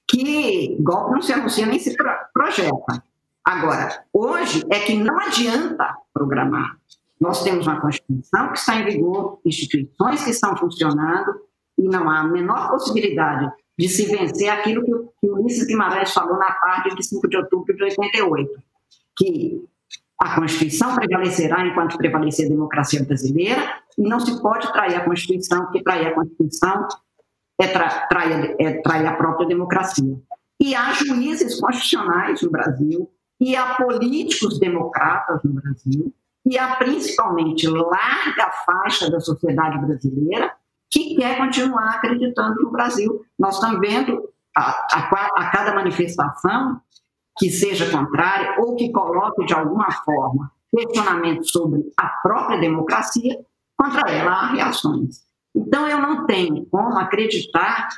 [0.09, 1.94] que golpe não se anuncia nem se
[2.33, 3.03] projeta.
[3.44, 6.79] Agora, hoje é que não adianta programar.
[7.21, 11.41] Nós temos uma Constituição que está em vigor, instituições que estão funcionando,
[11.79, 16.39] e não há a menor possibilidade de se vencer aquilo que o, Ulisses Guimarães falou
[16.39, 18.51] na tarde de 5 de outubro de 88,
[19.17, 19.65] que
[20.19, 25.64] a Constituição prevalecerá enquanto prevalecer a democracia brasileira e não se pode trair a Constituição,
[25.64, 26.89] porque trair a Constituição
[27.61, 30.19] é, tra trair, é trair a própria democracia.
[30.59, 36.14] E há juízes constitucionais no Brasil, e há políticos democratas no Brasil,
[36.47, 40.55] e há principalmente larga faixa da sociedade brasileira
[40.88, 43.24] que quer continuar acreditando no Brasil.
[43.36, 46.80] Nós estamos vendo a, a, a cada manifestação
[47.36, 53.38] que seja contrária ou que coloque de alguma forma questionamento sobre a própria democracia,
[53.76, 55.24] contra ela há reações.
[55.55, 57.88] Então, eu não tenho como acreditar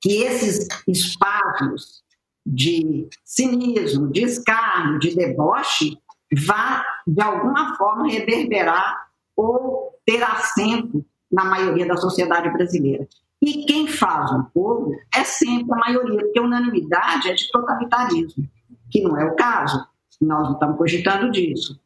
[0.00, 2.02] que esses espaços
[2.44, 5.98] de cinismo, de escárnio, de deboche,
[6.32, 9.06] vá, de alguma forma, reverberar
[9.36, 13.06] ou ter assento na maioria da sociedade brasileira.
[13.42, 18.48] E quem faz um povo é sempre a maioria, porque unanimidade é de totalitarismo,
[18.90, 19.86] que não é o caso.
[20.20, 21.78] Nós não estamos cogitando disso.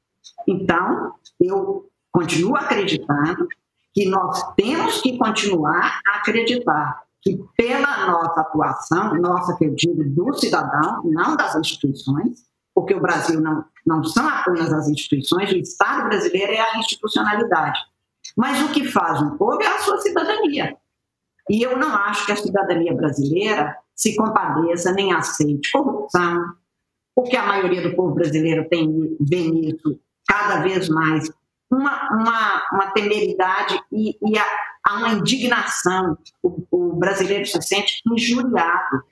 [0.47, 3.49] Então, eu continuo acreditando
[3.93, 11.03] que nós temos que continuar a acreditar que, pela nossa atuação, nossa, digo, do cidadão,
[11.05, 16.53] não das instituições, porque o Brasil não, não são apenas as instituições, o Estado brasileiro
[16.53, 17.81] é a institucionalidade.
[18.37, 20.77] Mas o que faz um povo é a sua cidadania.
[21.49, 26.45] E eu não acho que a cidadania brasileira se compadeça nem aceite corrupção,
[27.15, 31.29] porque a maioria do povo brasileiro tem vê nisso cada vez mais
[31.71, 34.45] uma, uma, uma temeridade e, e a,
[34.85, 36.19] há uma indignação.
[36.43, 39.03] O, o, brasileiro se sente injuriado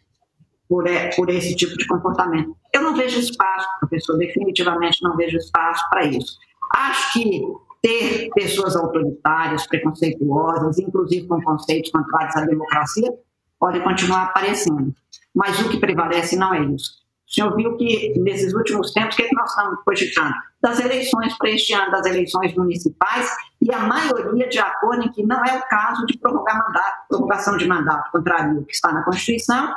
[0.68, 0.84] por,
[1.16, 2.56] por esse tipo de comportamento.
[2.78, 6.38] Eu não vejo espaço, professor, definitivamente não vejo espaço para isso.
[6.76, 7.42] Acho que
[7.82, 13.12] ter pessoas autoritárias, preconceituosas, inclusive com conceitos contrários à democracia,
[13.58, 14.94] pode continuar aparecendo.
[15.34, 16.98] Mas o que prevalece não é isso.
[17.28, 20.34] O senhor viu que, nesses últimos tempos, o que, é que nós estamos cogitando?
[20.62, 23.28] Das eleições para este ano, das eleições municipais,
[23.60, 27.56] e a maioria de acordo em que não é o caso de prorrogar mandato, prorrogação
[27.56, 29.74] de mandato, contrário ao que está na Constituição.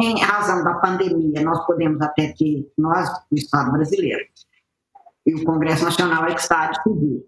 [0.00, 4.24] Em razão da pandemia, nós podemos até ter, nós, o Estado brasileiro,
[5.26, 7.24] e o Congresso Nacional é que está a decidir.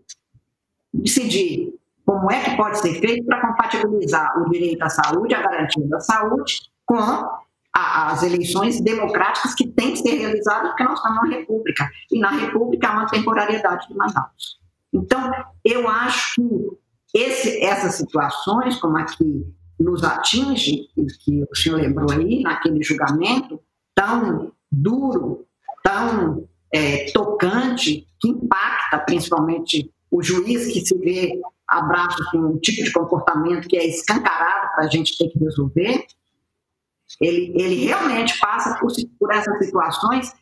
[0.92, 5.86] Decidir como é que pode ser feito para compatibilizar o direito à saúde, a garantia
[5.88, 11.22] da saúde, com a, as eleições democráticas que têm que ser realizadas, porque nós estamos
[11.22, 11.90] numa república.
[12.10, 14.58] E na república há uma temporariedade de mandatos.
[14.92, 15.30] Então,
[15.64, 19.44] eu acho que esse, essas situações, como a que
[19.78, 20.88] nos atinge,
[21.24, 23.60] que o senhor lembrou aí, naquele julgamento
[23.94, 25.46] tão duro,
[25.82, 32.84] tão é, tocante, que impacta principalmente o juiz que se vê abraço com um tipo
[32.84, 36.06] de comportamento que é escancarado para a gente ter que resolver,
[37.20, 40.32] ele, ele realmente passa por, por essas situações.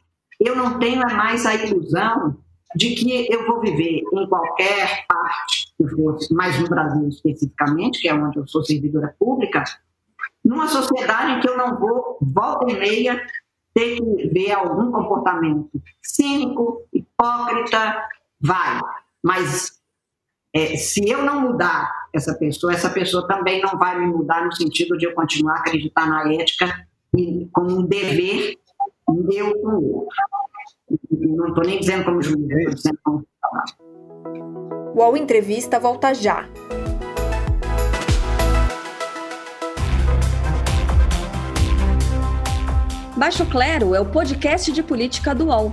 [0.40, 2.41] Eu não tenho mais a ilusão
[2.74, 8.08] de que eu vou viver em qualquer parte que fosse, mais no Brasil especificamente, que
[8.08, 9.64] é onde eu sou servidora pública,
[10.44, 13.20] numa sociedade em que eu não vou, volta e meia,
[13.74, 15.70] ter que ver algum comportamento
[16.02, 18.06] cínico, hipócrita,
[18.40, 18.80] vai.
[19.22, 19.80] Mas
[20.54, 24.52] é, se eu não mudar essa pessoa, essa pessoa também não vai me mudar no
[24.52, 28.58] sentido de eu continuar a acreditar na ética e como um dever
[29.08, 30.16] meu com o outro.
[31.10, 33.26] Não estou nem dizendo como juiz, estou dizendo como
[34.94, 36.48] O UOL Entrevista volta já.
[43.16, 45.72] Baixo Clero é o podcast de política do UOL.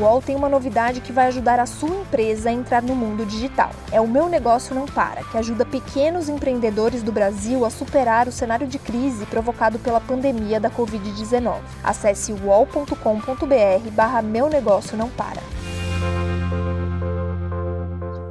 [0.00, 3.70] UOL tem uma novidade que vai ajudar a sua empresa a entrar no mundo digital.
[3.90, 8.32] É o Meu Negócio Não Para, que ajuda pequenos empreendedores do Brasil a superar o
[8.32, 11.60] cenário de crise provocado pela pandemia da Covid-19.
[11.82, 15.40] Acesse uol.com.br barra Meu Negócio Não Para.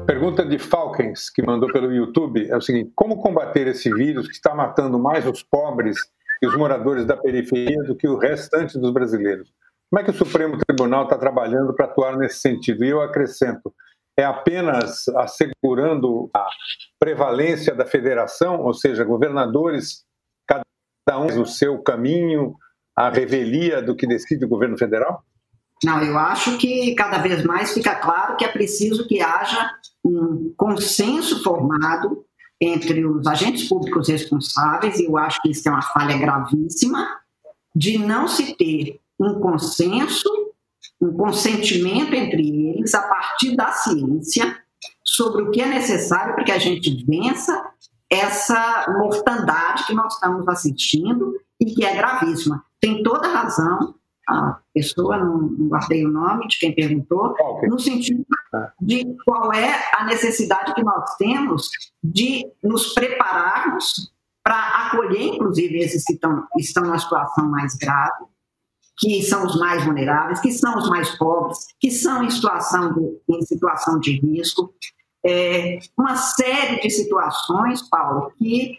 [0.05, 4.33] Pergunta de Falkens, que mandou pelo YouTube, é o seguinte: como combater esse vírus que
[4.33, 5.97] está matando mais os pobres
[6.41, 9.51] e os moradores da periferia do que o restante dos brasileiros?
[9.89, 12.83] Como é que o Supremo Tribunal está trabalhando para atuar nesse sentido?
[12.83, 13.73] E eu acrescento,
[14.17, 16.47] é apenas assegurando a
[16.99, 20.03] prevalência da federação, ou seja, governadores,
[20.45, 22.55] cada um o seu caminho,
[22.95, 25.23] a revelia do que decide o governo federal?
[25.83, 29.71] Não, eu acho que cada vez mais fica claro que é preciso que haja
[30.03, 32.25] um consenso formado
[32.59, 37.07] entre os agentes públicos responsáveis, e eu acho que isso é uma falha gravíssima,
[37.75, 40.29] de não se ter um consenso,
[41.01, 44.57] um consentimento entre eles a partir da ciência
[45.03, 47.71] sobre o que é necessário para que a gente vença
[48.09, 52.63] essa mortandade que nós estamos assistindo e que é gravíssima.
[52.79, 53.95] Tem toda razão
[54.27, 57.69] a pessoa, não, não guardei o nome de quem perguntou, okay.
[57.69, 58.25] no sentido
[58.81, 61.69] de qual é a necessidade que nós temos
[62.03, 64.11] de nos prepararmos
[64.43, 68.25] para acolher, inclusive, esses que estão, estão numa situação mais grave,
[68.97, 73.21] que são os mais vulneráveis, que são os mais pobres, que são em situação de,
[73.29, 74.73] em situação de risco.
[75.25, 78.77] É, uma série de situações, Paulo, que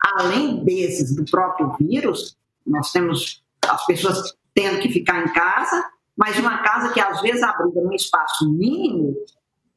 [0.00, 2.36] além desses do próprio vírus,
[2.66, 5.84] nós temos as pessoas tendo que ficar em casa,
[6.16, 9.16] mas uma casa que às vezes abriga num espaço mínimo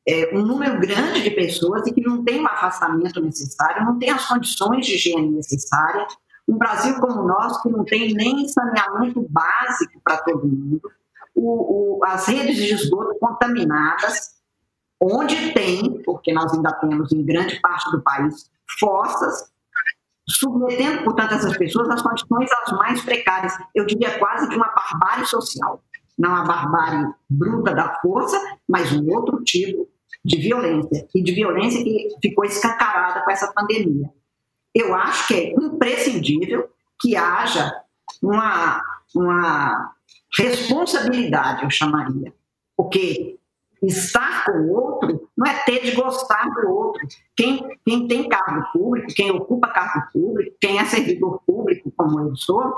[0.08, 4.12] é, um número grande de pessoas e que não tem o afastamento necessário, não tem
[4.12, 6.16] as condições de higiene necessárias.
[6.48, 10.82] Um Brasil como o nosso, que não tem nem saneamento básico para todo mundo,
[11.34, 14.36] o, o, as redes de esgoto contaminadas,
[15.02, 19.52] onde tem, porque nós ainda temos em grande parte do país, fossas,
[20.28, 25.26] submetendo, portanto, essas pessoas às condições as mais precárias, eu diria quase de uma barbárie
[25.26, 25.84] social.
[26.18, 29.88] Não a barbárie bruta da força, mas um outro tipo
[30.24, 34.10] de violência, e de violência que ficou escancarada com essa pandemia.
[34.76, 36.70] Eu acho que é imprescindível
[37.00, 37.74] que haja
[38.22, 38.82] uma,
[39.16, 39.96] uma
[40.38, 42.34] responsabilidade, eu chamaria,
[42.76, 43.40] porque
[43.82, 47.08] estar com o outro não é ter de gostar do outro.
[47.36, 52.36] Quem, quem tem cargo público, quem ocupa cargo público, quem é servidor público, como eu
[52.36, 52.74] sou,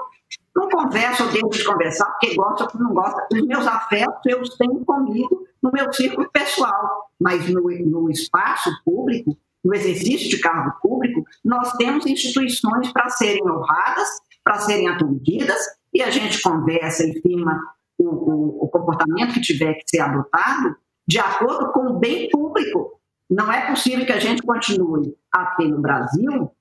[0.55, 3.27] não conversa ou deixa de conversar porque gosta ou não gosta.
[3.31, 8.69] Os meus afetos eu os tenho comigo no meu círculo pessoal, mas no, no espaço
[8.83, 14.07] público, no exercício de cargo público, nós temos instituições para serem honradas,
[14.43, 15.59] para serem atendidas,
[15.93, 17.59] e a gente conversa e firma
[17.97, 20.75] o, o, o comportamento que tiver que ser adotado
[21.07, 22.99] de acordo com o bem público.
[23.29, 26.51] Não é possível que a gente continue a ter no Brasil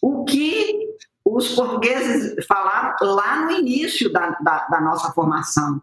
[0.00, 0.94] o que
[1.24, 5.80] os portugueses falaram lá no início da, da, da nossa formação,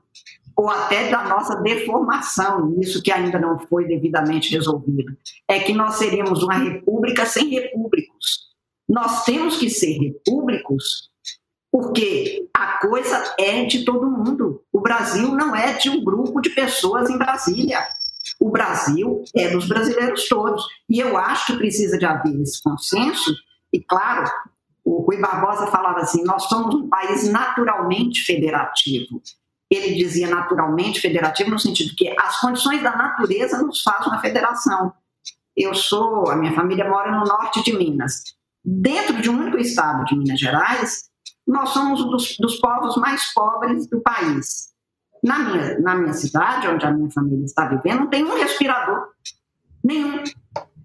[0.55, 5.15] ou até da nossa deformação, isso que ainda não foi devidamente resolvido,
[5.47, 8.51] é que nós seríamos uma república sem repúblicos.
[8.87, 11.11] Nós temos que ser repúblicos
[11.71, 14.61] porque a coisa é de todo mundo.
[14.73, 17.87] O Brasil não é de um grupo de pessoas em Brasília.
[18.39, 20.65] O Brasil é dos brasileiros todos.
[20.89, 23.33] E eu acho que precisa de haver esse consenso.
[23.71, 24.29] E, claro,
[24.83, 29.21] o Rui Barbosa falava assim: nós somos um país naturalmente federativo.
[29.71, 34.91] Ele dizia naturalmente federativo no sentido que as condições da natureza nos fazem uma federação.
[35.55, 38.35] Eu sou, a minha família mora no norte de Minas.
[38.63, 41.09] Dentro de um único estado de Minas Gerais,
[41.47, 44.71] nós somos dos, dos povos mais pobres do país.
[45.23, 49.07] Na minha, na minha cidade, onde a minha família está vivendo, não tem um respirador.
[49.83, 50.23] Nenhum.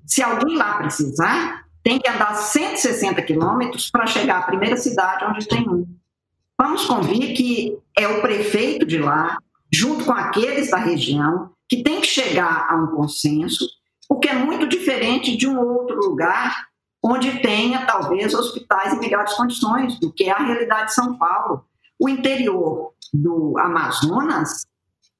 [0.06, 5.48] Se alguém lá precisar, tem que andar 160 quilômetros para chegar à primeira cidade onde
[5.48, 5.86] tem um.
[6.58, 9.38] Vamos convir que é o prefeito de lá,
[9.72, 13.66] junto com aqueles da região, que tem que chegar a um consenso,
[14.08, 16.66] o que é muito diferente de um outro lugar
[17.02, 21.64] onde tenha, talvez, hospitais em melhores condições do que é a realidade de São Paulo.
[21.98, 24.66] O interior do Amazonas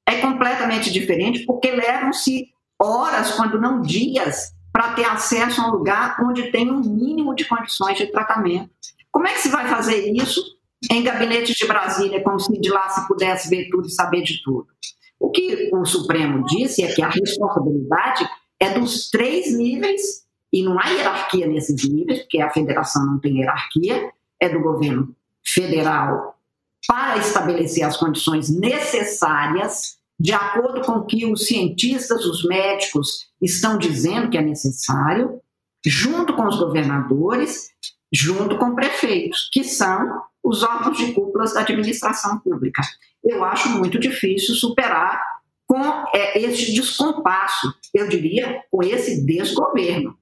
[0.05, 2.49] é completamente diferente, porque levam-se
[2.81, 7.45] horas, quando não dias, para ter acesso a um lugar onde tem um mínimo de
[7.45, 8.69] condições de tratamento.
[9.11, 10.56] Como é que se vai fazer isso
[10.91, 14.41] em gabinetes de Brasília, como se de lá se pudesse ver tudo e saber de
[14.43, 14.67] tudo?
[15.19, 18.27] O que o Supremo disse é que a responsabilidade
[18.59, 23.39] é dos três níveis, e não há hierarquia nesses níveis, porque a federação não tem
[23.39, 25.15] hierarquia, é do governo
[25.45, 26.35] federal
[26.87, 33.77] para estabelecer as condições necessárias de acordo com o que os cientistas, os médicos estão
[33.77, 35.39] dizendo que é necessário,
[35.85, 37.69] junto com os governadores,
[38.13, 42.81] junto com prefeitos, que são os órgãos de cúpulas da administração pública.
[43.23, 45.21] Eu acho muito difícil superar
[45.65, 45.81] com
[46.13, 50.17] é, esse descompasso, eu diria, com esse desgoverno.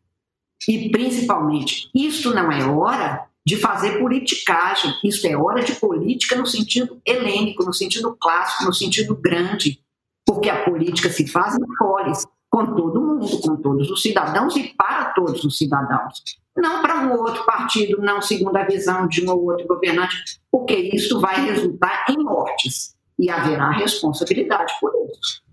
[0.68, 6.48] E, principalmente, isto não é hora de fazer politicagem, isso é hora de política no
[6.48, 9.80] sentido helênico, no sentido clássico, no sentido grande
[10.26, 12.26] porque a política se faz em polis,
[12.56, 16.24] com todo mundo, com todos os cidadãos e para todos os cidadãos.
[16.56, 20.74] Não para um outro partido, não segundo a visão de um ou outro governante, porque
[20.74, 25.44] isso vai resultar em mortes e haverá responsabilidade por isso.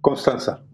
[0.00, 0.64] Constança.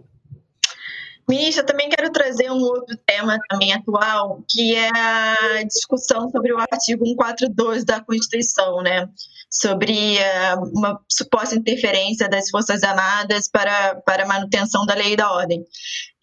[1.28, 6.58] Ministra, também quero trazer um outro tema também atual, que é a discussão sobre o
[6.58, 9.08] artigo 142 da Constituição, né?
[9.52, 15.30] Sobre uh, uma suposta interferência das Forças Armadas para, para manutenção da lei e da
[15.30, 15.62] ordem.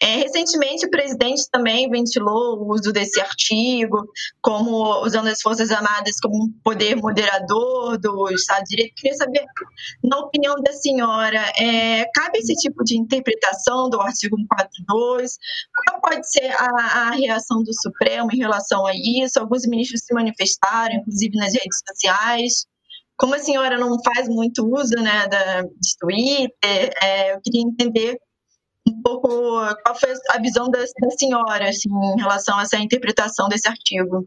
[0.02, 4.08] É, recentemente, o presidente também ventilou o uso desse artigo,
[4.42, 8.94] como usando as Forças Armadas como um poder moderador do Estado de Direito.
[8.96, 9.44] Queria saber,
[10.02, 15.38] na opinião da senhora, é, cabe esse tipo de interpretação do artigo 142?
[15.86, 19.38] Qual pode ser a, a reação do Supremo em relação a isso?
[19.38, 22.66] Alguns ministros se manifestaram, inclusive nas redes sociais
[23.20, 28.18] como a senhora não faz muito uso né, da, de Twitter, é, eu queria entender
[28.88, 29.28] um pouco
[29.84, 34.26] qual foi a visão da, da senhora assim, em relação a essa interpretação desse artigo.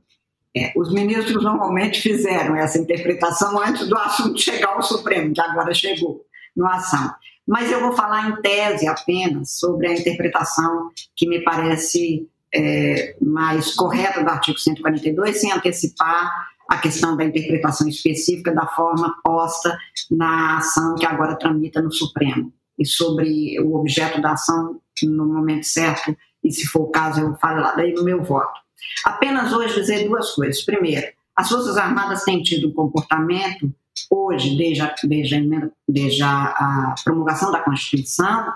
[0.55, 5.73] É, os ministros normalmente fizeram essa interpretação antes do assunto chegar ao Supremo, que agora
[5.73, 6.21] chegou
[6.55, 7.15] no ação.
[7.49, 13.75] Mas eu vou falar em tese apenas sobre a interpretação que me parece é, mais
[13.75, 19.79] correta do artigo 142, sem antecipar a questão da interpretação específica da forma posta
[20.11, 22.51] na ação que agora tramita no Supremo.
[22.79, 27.35] E sobre o objeto da ação no momento certo, e se for o caso, eu
[27.35, 28.59] falo lá daí no meu voto.
[29.05, 30.63] Apenas hoje dizer duas coisas.
[30.63, 31.07] Primeiro,
[31.37, 33.71] as Forças Armadas têm tido um comportamento,
[34.11, 35.41] hoje, desde a, desde a,
[35.87, 38.51] desde a promulgação da Constituição,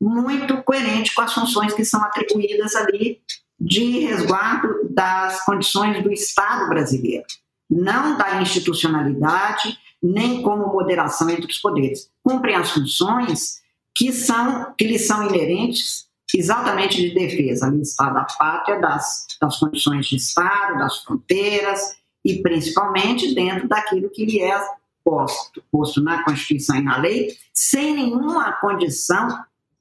[0.00, 3.20] muito coerente com as funções que são atribuídas ali
[3.60, 7.24] de resguardo das condições do Estado brasileiro,
[7.72, 12.10] não da institucionalidade, nem como moderação entre os poderes.
[12.22, 13.62] Cumprem as funções
[13.94, 20.06] que são que lhes são inerentes exatamente de defesa está da pátria, das, das condições
[20.06, 21.80] de Estado, das fronteiras
[22.24, 24.58] e principalmente dentro daquilo que lhe é
[25.04, 29.28] posto, posto na Constituição e na lei, sem nenhuma condição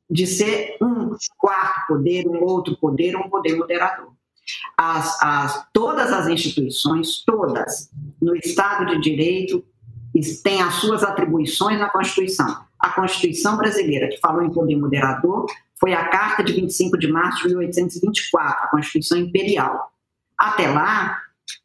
[0.09, 4.11] de ser um quarto poder, um outro poder, um poder moderador.
[4.77, 7.89] As, as, todas as instituições, todas,
[8.21, 9.63] no Estado de Direito,
[10.43, 12.65] têm as suas atribuições na Constituição.
[12.79, 15.45] A Constituição brasileira, que falou em poder moderador,
[15.79, 19.91] foi a Carta de 25 de março de 1824, a Constituição Imperial.
[20.37, 21.17] Até lá,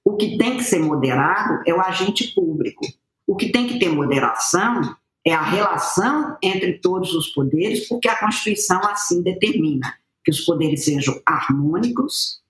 [0.05, 2.87] o que tem que ser moderado é o agente público.
[3.27, 8.19] O que tem que ter moderação é a relação entre todos os poderes, porque a
[8.19, 12.41] Constituição assim determina que os poderes sejam harmônicos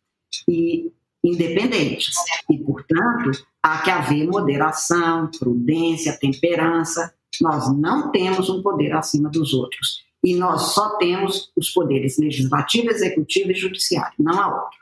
[0.48, 0.92] e
[1.24, 2.14] independentes.
[2.50, 3.30] E, portanto,
[3.62, 7.12] há que haver moderação, prudência, temperança.
[7.40, 12.90] Nós não temos um poder acima dos outros e nós só temos os poderes legislativo,
[12.90, 14.78] executivo e judiciário, não há outro.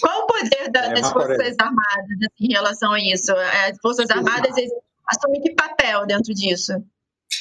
[0.00, 3.32] Qual o poder da, é, das Forças Armadas assim, em relação a isso?
[3.32, 4.54] As Forças Armadas
[5.06, 6.72] assumem que papel dentro disso?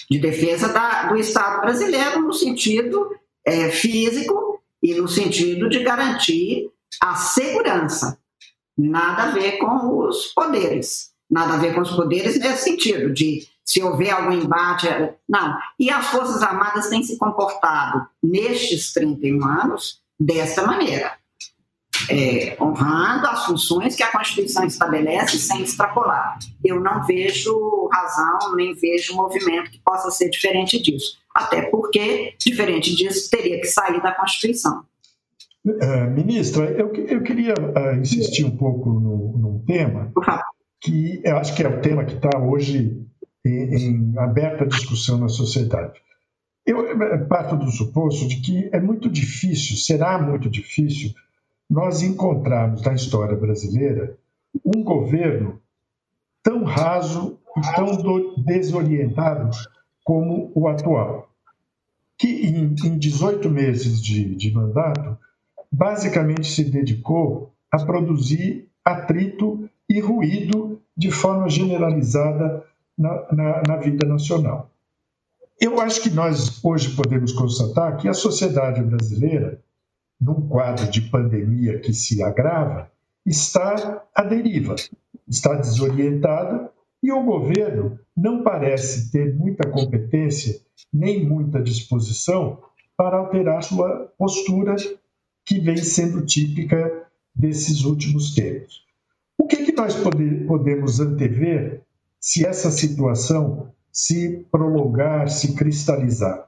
[0.09, 3.09] De defesa da, do Estado brasileiro, no sentido
[3.45, 6.69] é, físico e no sentido de garantir
[6.99, 8.17] a segurança.
[8.77, 11.11] Nada a ver com os poderes.
[11.29, 14.87] Nada a ver com os poderes nesse sentido, de se houver algum embate.
[15.29, 15.57] Não.
[15.79, 21.13] E as Forças Armadas têm se comportado nestes 31 anos desta maneira,
[22.09, 26.37] é, honrando as funções que a Constituição estabelece sem extrapolar.
[26.63, 31.17] Eu não vejo razão, nem vejo movimento que possa ser diferente disso.
[31.33, 34.85] Até porque, diferente disso, teria que sair da Constituição.
[35.63, 40.11] Uh, ministra, eu, eu queria uh, insistir um pouco no, num tema
[40.79, 42.99] que eu acho que é o tema que está hoje
[43.45, 46.01] em, em aberta discussão na sociedade.
[46.65, 51.11] Eu parto do suposto de que é muito difícil, será muito difícil,
[51.69, 54.17] nós encontrarmos na história brasileira
[54.65, 55.61] um governo
[56.43, 59.55] tão raso e tão desorientado
[60.03, 61.29] como o atual,
[62.17, 65.17] que em, em 18 meses de, de mandato,
[65.71, 72.65] basicamente se dedicou a produzir atrito e ruído de forma generalizada
[72.97, 74.69] na, na, na vida nacional.
[75.59, 79.61] Eu acho que nós hoje podemos constatar que a sociedade brasileira,
[80.19, 82.91] num quadro de pandemia que se agrava,
[83.25, 84.75] está à deriva,
[85.27, 90.59] está desorientada e o governo não parece ter muita competência
[90.91, 92.59] nem muita disposição
[92.97, 94.75] para alterar sua postura
[95.45, 98.81] que vem sendo típica desses últimos tempos.
[99.37, 101.81] O que, que nós pode, podemos antever
[102.19, 106.47] se essa situação se prolongar, se cristalizar.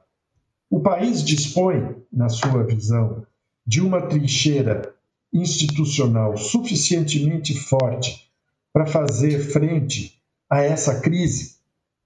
[0.70, 3.26] O país dispõe, na sua visão,
[3.66, 4.94] de uma trincheira
[5.32, 8.30] institucional suficientemente forte
[8.72, 11.56] para fazer frente a essa crise,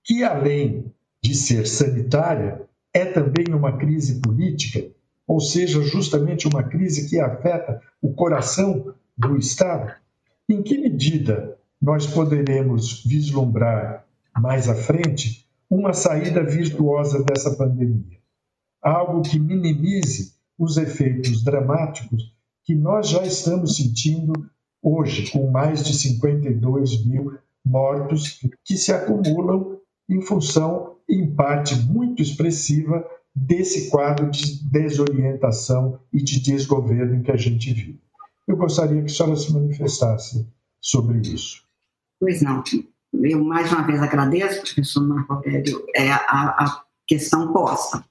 [0.03, 4.91] que além de ser sanitária, é também uma crise política,
[5.29, 9.93] ou seja, justamente uma crise que afeta o coração do Estado.
[10.49, 18.17] Em que medida nós poderemos vislumbrar mais à frente uma saída virtuosa dessa pandemia.
[18.81, 24.33] Algo que minimize os efeitos dramáticos que nós já estamos sentindo
[24.83, 32.23] hoje, com mais de 52 mil mortos que se acumulam em função, em parte muito
[32.23, 33.05] expressiva,
[33.47, 38.01] desse quadro de desorientação e de desgoverno em que a gente vive.
[38.47, 40.47] Eu gostaria que a senhora se manifestasse
[40.81, 41.63] sobre isso.
[42.21, 42.63] Pois não.
[43.13, 48.05] Eu mais uma vez agradeço, professor Marco Aurélio, é, a, a questão posta.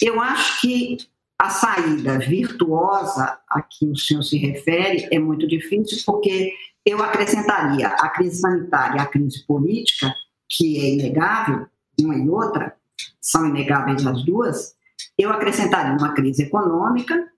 [0.00, 0.98] Eu acho que
[1.38, 6.52] a saída virtuosa a que o senhor se refere é muito difícil, porque
[6.84, 10.12] eu acrescentaria a crise sanitária a crise política,
[10.48, 11.66] que é inegável,
[12.00, 12.76] uma e outra,
[13.20, 14.74] são inegáveis as duas,
[15.18, 17.28] eu acrescentaria uma crise econômica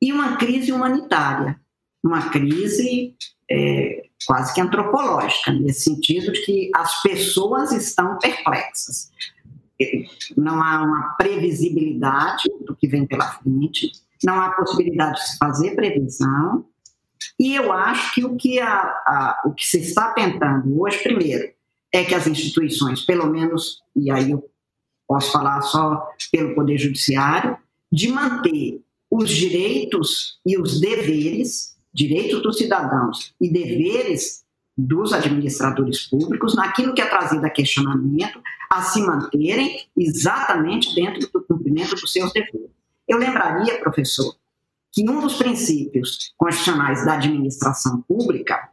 [0.00, 1.60] e uma crise humanitária,
[2.02, 3.16] uma crise
[3.50, 9.10] é, quase que antropológica, nesse sentido de que as pessoas estão perplexas.
[10.36, 13.90] Não há uma previsibilidade do que vem pela frente,
[14.24, 16.66] não há possibilidade de se fazer previsão,
[17.38, 21.52] e eu acho que o que, a, a, o que se está tentando hoje, primeiro,
[21.92, 24.48] é que as instituições, pelo menos, e aí eu
[25.12, 27.58] posso falar só pelo Poder Judiciário,
[27.92, 34.42] de manter os direitos e os deveres, direitos dos cidadãos e deveres
[34.74, 38.40] dos administradores públicos, naquilo que é trazido a questionamento,
[38.70, 42.70] a se manterem exatamente dentro do cumprimento dos seus deveres.
[43.06, 44.34] Eu lembraria, professor,
[44.90, 48.70] que um dos princípios constitucionais da administração pública,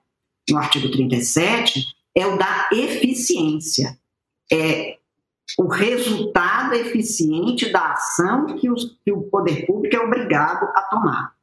[0.50, 1.86] no artigo 37,
[2.16, 4.00] é o da eficiência.
[4.50, 4.99] É
[5.58, 11.34] o resultado eficiente da ação que, os, que o poder público é obrigado a tomar.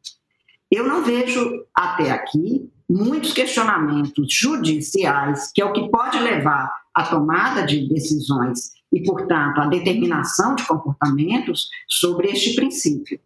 [0.71, 7.05] Eu não vejo até aqui muitos questionamentos judiciais, que é o que pode levar à
[7.05, 13.19] tomada de decisões e, portanto, à determinação de comportamentos sobre este princípio.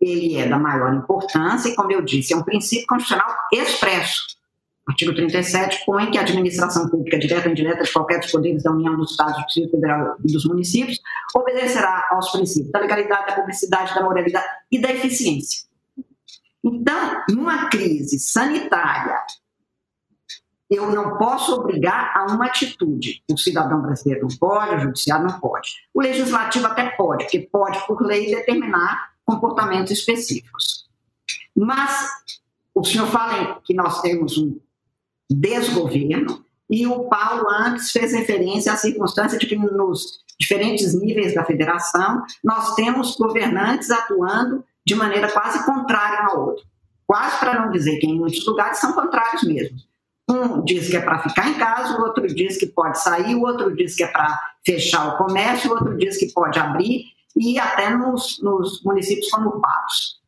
[0.00, 4.39] Ele é da maior importância e, como eu disse, é um princípio constitucional expresso
[4.90, 8.72] artigo 37 põe que a administração pública, direta ou indireta, de qualquer dos poderes da
[8.72, 11.00] União, dos Estados, do Distrito Federal e dos municípios,
[11.34, 15.68] obedecerá aos princípios da legalidade, da publicidade, da moralidade e da eficiência.
[16.62, 19.18] Então, numa crise sanitária,
[20.70, 23.22] eu não posso obrigar a uma atitude.
[23.30, 25.70] O cidadão brasileiro não pode, o judiciário não pode.
[25.92, 30.88] O legislativo até pode, porque pode, por lei, determinar comportamentos específicos.
[31.56, 32.08] Mas
[32.74, 34.60] o senhor fala que nós temos um
[35.30, 41.44] desgoverno, e o Paulo antes fez referência à circunstância de que nos diferentes níveis da
[41.44, 46.64] federação nós temos governantes atuando de maneira quase contrária ao outro.
[47.06, 49.76] Quase para não dizer que em muitos lugares são contrários mesmo.
[50.30, 53.42] Um diz que é para ficar em casa, o outro diz que pode sair, o
[53.42, 57.06] outro diz que é para fechar o comércio, o outro diz que pode abrir,
[57.36, 60.19] e até nos, nos municípios conurbados.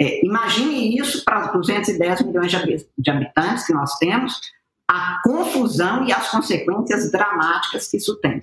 [0.00, 2.50] É, imagine isso para 210 milhões
[2.98, 4.40] de habitantes que nós temos,
[4.88, 8.40] a confusão e as consequências dramáticas que isso tem.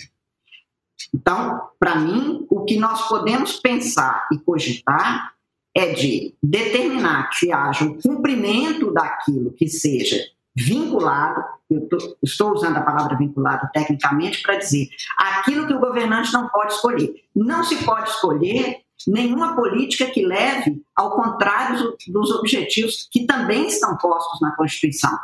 [1.13, 5.33] Então, para mim, o que nós podemos pensar e cogitar
[5.75, 10.17] é de determinar que haja o cumprimento daquilo que seja
[10.53, 16.33] vinculado, eu tô, estou usando a palavra vinculado tecnicamente para dizer aquilo que o governante
[16.33, 17.23] não pode escolher.
[17.33, 23.97] Não se pode escolher nenhuma política que leve ao contrário dos objetivos que também estão
[23.97, 25.17] postos na Constituição.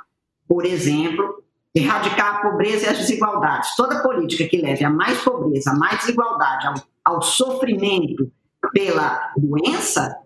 [0.48, 1.44] Por exemplo,
[1.76, 3.76] erradicar a pobreza e as desigualdades.
[3.76, 8.32] Toda política que leve a mais pobreza, a mais desigualdade, ao, ao sofrimento
[8.74, 10.18] pela doença,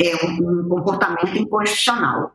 [0.00, 2.32] é um, um comportamento inconstitucional.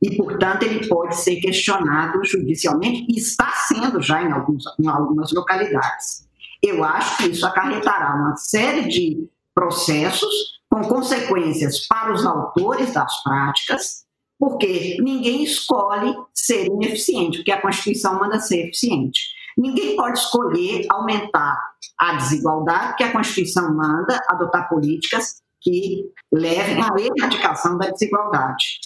[0.00, 5.32] E, portanto, ele pode ser questionado judicialmente e está sendo já em, alguns, em algumas
[5.32, 6.26] localidades.
[6.62, 13.22] Eu acho que isso acarretará uma série de processos com consequências para os autores das
[13.22, 14.04] práticas,
[14.38, 19.20] porque ninguém escolhe ser ineficiente, porque a Constituição manda ser eficiente.
[19.56, 21.56] Ninguém pode escolher aumentar
[21.98, 28.80] a desigualdade, porque a Constituição manda adotar políticas que levem à erradicação da desigualdade.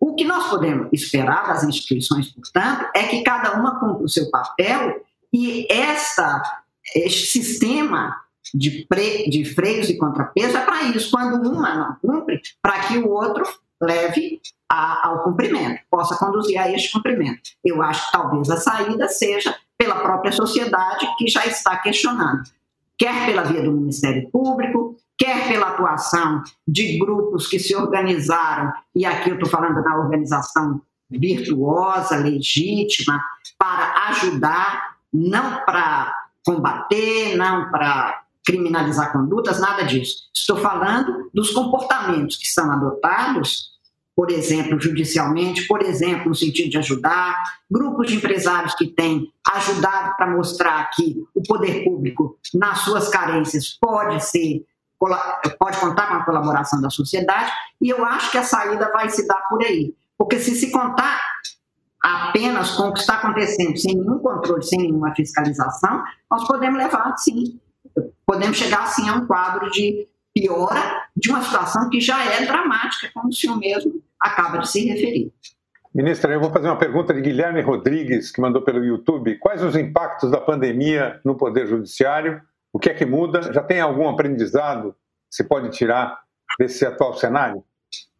[0.00, 4.30] O que nós podemos esperar das instituições, portanto, é que cada uma cumpra o seu
[4.30, 6.42] papel e esta,
[6.94, 8.16] este sistema
[8.54, 11.10] de, pre, de freios e contrapesos é para isso.
[11.10, 13.44] Quando uma não cumpre, para que o outro
[13.80, 14.40] leve
[14.70, 17.50] a, ao cumprimento, possa conduzir a este cumprimento.
[17.64, 22.42] Eu acho que talvez a saída seja pela própria sociedade que já está questionando,
[22.96, 29.04] quer pela via do Ministério Público, quer pela atuação de grupos que se organizaram, e
[29.04, 33.22] aqui eu estou falando da organização virtuosa, legítima,
[33.58, 40.30] para ajudar, não para combater, não para criminalizar condutas, nada disso.
[40.32, 43.74] Estou falando dos comportamentos que são adotados,
[44.14, 47.36] por exemplo, judicialmente, por exemplo, no sentido de ajudar,
[47.70, 53.76] grupos de empresários que têm ajudado para mostrar que o poder público, nas suas carências,
[53.78, 54.64] pode ser
[55.58, 59.26] pode contar com a colaboração da sociedade, e eu acho que a saída vai se
[59.26, 59.94] dar por aí.
[60.16, 61.20] Porque se se contar
[62.02, 67.14] apenas com o que está acontecendo, sem nenhum controle, sem nenhuma fiscalização, nós podemos levar,
[67.18, 67.60] sim,
[68.24, 73.10] podemos chegar assim a um quadro de piora de uma situação que já é dramática,
[73.14, 75.32] como o senhor mesmo acaba de se referir.
[75.94, 79.38] Ministra, eu vou fazer uma pergunta de Guilherme Rodrigues, que mandou pelo YouTube.
[79.38, 82.42] Quais os impactos da pandemia no Poder Judiciário?
[82.70, 83.50] O que é que muda?
[83.50, 84.94] Já tem algum aprendizado
[85.30, 86.20] que se pode tirar
[86.58, 87.64] desse atual cenário?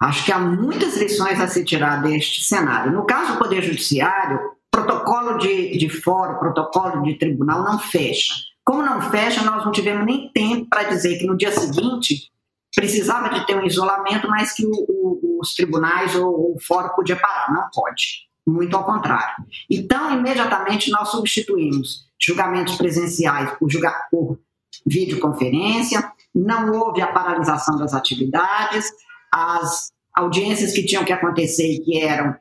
[0.00, 2.92] Acho que há muitas lições a se tirar deste cenário.
[2.92, 8.32] No caso do Poder Judiciário, protocolo de, de fórum, protocolo de tribunal não fecha.
[8.66, 12.32] Como não fecha, nós não tivemos nem tempo para dizer que no dia seguinte
[12.74, 17.14] precisava de ter um isolamento, mas que o, o, os tribunais ou o fórum podia
[17.14, 17.52] parar.
[17.52, 18.26] Não pode.
[18.44, 19.44] Muito ao contrário.
[19.70, 24.40] Então, imediatamente, nós substituímos julgamentos presenciais por, julga por
[24.84, 28.92] videoconferência, não houve a paralisação das atividades,
[29.32, 32.34] as audiências que tinham que acontecer e que eram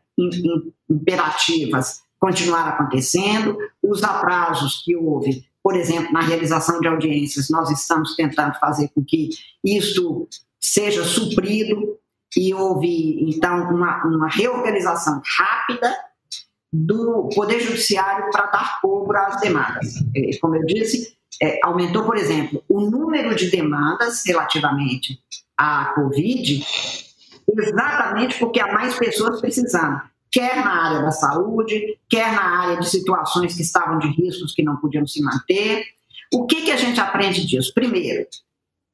[0.89, 8.16] imperativas continuaram acontecendo, os atrasos que houve por exemplo, na realização de audiências, nós estamos
[8.16, 9.30] tentando fazer com que
[9.63, 10.28] isso
[10.61, 11.97] seja suprido
[12.38, 15.91] e houve, então, uma, uma reorganização rápida
[16.72, 19.95] do Poder Judiciário para dar cobro às demandas.
[20.16, 25.20] É, como eu disse, é, aumentou, por exemplo, o número de demandas relativamente
[25.57, 26.63] à Covid,
[27.57, 29.99] exatamente porque há mais pessoas precisando
[30.36, 34.62] quer na área da saúde, quer na área de situações que estavam de riscos que
[34.62, 35.86] não podiam se manter.
[36.34, 37.74] O que, que a gente aprende disso?
[37.74, 38.28] Primeiro,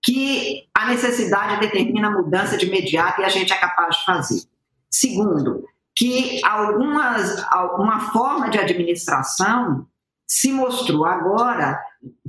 [0.04, 4.44] que a necessidade determina a mudança de imediato e a gente é capaz de fazer.
[4.88, 5.66] Segundo,
[5.96, 9.88] que algumas, alguma forma de administração
[10.28, 11.82] se mostrou agora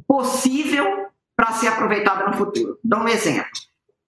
[0.08, 0.86] possível
[1.36, 2.78] para ser aproveitada no futuro.
[2.82, 3.50] Dou um exemplo.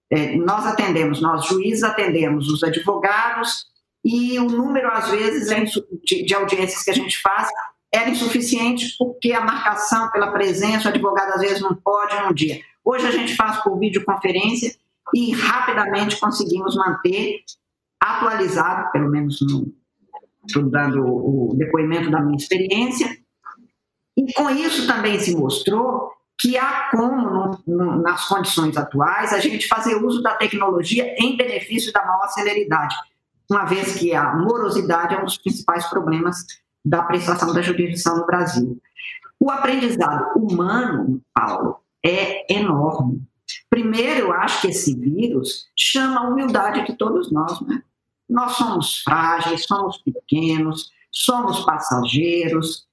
[0.09, 3.67] É, nós atendemos, nós juízes atendemos os advogados,
[4.05, 7.49] e o número, às vezes, é de, audiências que a gente faz
[7.91, 12.61] era insuficiente porque a marcação pela presença, o advogado às vezes não pode num dia.
[12.83, 14.75] Hoje a gente faz por videoconferência
[15.15, 17.39] e rapidamente conseguimos manter
[17.99, 19.73] atualizado, pelo menos no,
[20.45, 23.09] estou dando o depoimento da minha experiência,
[24.15, 29.67] e com isso também se mostrou que há como, no, nas condições atuais, a gente
[29.67, 32.95] fazer uso da tecnologia em benefício da maior celeridade
[33.49, 36.45] uma vez que a morosidade é um dos principais problemas
[36.83, 38.79] da prestação da jurisdição no Brasil.
[39.39, 43.21] O aprendizado humano, Paulo, é enorme.
[43.69, 47.59] Primeiro, eu acho que esse vírus chama a humildade de todos nós.
[47.61, 47.81] Né?
[48.29, 52.85] Nós somos frágeis, somos pequenos, somos passageiros.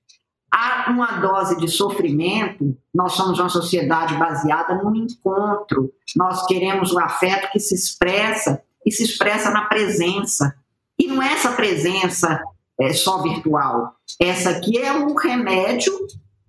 [0.52, 2.76] Há uma dose de sofrimento.
[2.92, 5.92] Nós somos uma sociedade baseada no encontro.
[6.16, 10.54] Nós queremos o afeto que se expressa e se expressa na presença.
[10.98, 12.40] E não é essa presença
[12.80, 13.94] é, só virtual.
[14.20, 15.92] Essa aqui é um remédio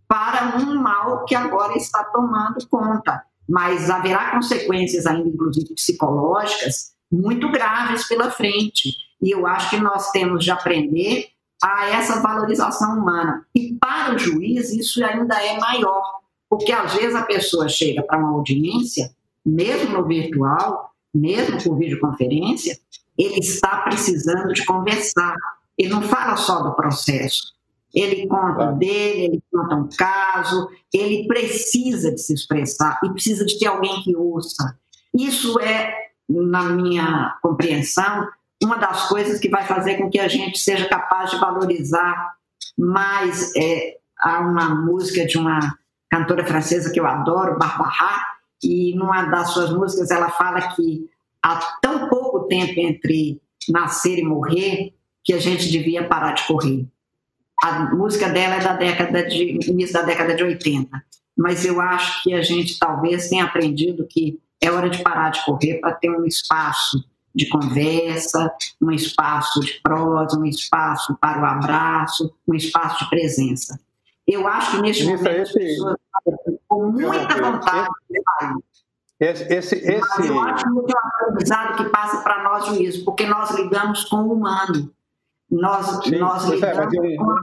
[0.08, 3.24] para um mal que agora está tomando conta.
[3.48, 8.94] Mas haverá consequências ainda, inclusive psicológicas, muito graves pela frente.
[9.22, 11.28] E eu acho que nós temos de aprender
[11.64, 13.46] a essa valorização humana.
[13.56, 16.04] E para o juiz, isso ainda é maior,
[16.50, 19.12] porque às vezes a pessoa chega para uma audiência,
[19.46, 22.78] mesmo no virtual, mesmo por videoconferência,
[23.18, 25.36] ele está precisando de conversar.
[25.78, 27.54] Ele não fala só do processo.
[27.94, 33.60] Ele conta dele, ele conta um caso, ele precisa de se expressar e precisa de
[33.60, 34.78] ter alguém que ouça.
[35.14, 35.94] Isso é,
[36.28, 38.28] na minha compreensão,
[38.64, 42.34] uma das coisas que vai fazer com que a gente seja capaz de valorizar
[42.76, 43.56] mais.
[43.56, 45.60] É, há uma música de uma
[46.10, 48.33] cantora francesa que eu adoro, Barbara,
[48.64, 51.10] e numa das suas músicas ela fala que
[51.42, 54.94] há tão pouco tempo entre nascer e morrer
[55.24, 56.86] que a gente devia parar de correr.
[57.62, 61.04] A música dela é da década de início da década de 80,
[61.38, 65.44] mas eu acho que a gente talvez tenha aprendido que é hora de parar de
[65.46, 67.04] correr para ter um espaço
[67.36, 73.80] de conversa, um espaço de prosa, um espaço para o abraço, um espaço de presença.
[74.28, 75.42] Eu acho que neste momento esse...
[75.42, 75.98] as pessoas
[76.68, 78.56] com muita vontade de sair.
[79.20, 80.00] Esse, esse, esse...
[80.00, 80.86] Mas eu acho um
[81.22, 84.92] aprendizado que passa para nós juízes, porque nós lidamos com o humano.
[85.50, 87.34] Nós, Sim, nós lidamos um, com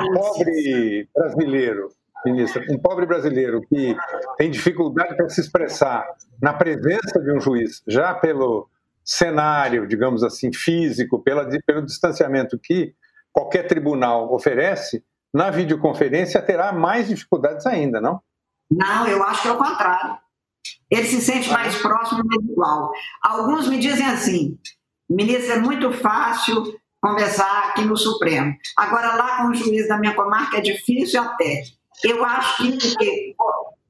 [0.00, 1.88] um pobre brasileiro,
[2.24, 3.96] ministra, um pobre brasileiro que
[4.38, 6.06] tem dificuldade para se expressar
[6.40, 8.68] na presença de um juiz, já pelo
[9.04, 12.94] cenário, digamos assim, físico, pela, pelo distanciamento que
[13.30, 15.04] qualquer tribunal oferece,
[15.34, 18.20] na videoconferência terá mais dificuldades ainda, não?
[18.70, 20.16] Não, eu acho que é o contrário.
[20.88, 22.92] Ele se sente mais próximo igual.
[23.20, 24.56] Alguns me dizem assim,
[25.10, 26.62] ministro, é muito fácil
[27.00, 28.54] conversar aqui no Supremo.
[28.76, 31.64] Agora, lá com o juiz da minha comarca é difícil até.
[32.04, 33.34] Eu acho que,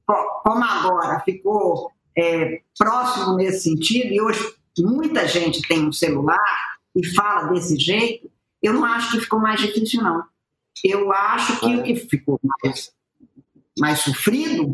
[0.05, 4.39] como agora ficou é, próximo nesse sentido, e hoje
[4.79, 6.39] muita gente tem um celular
[6.95, 8.29] e fala desse jeito,
[8.63, 10.23] eu não acho que ficou mais difícil, não.
[10.83, 12.91] Eu acho que o que ficou mais,
[13.79, 14.73] mais sofrido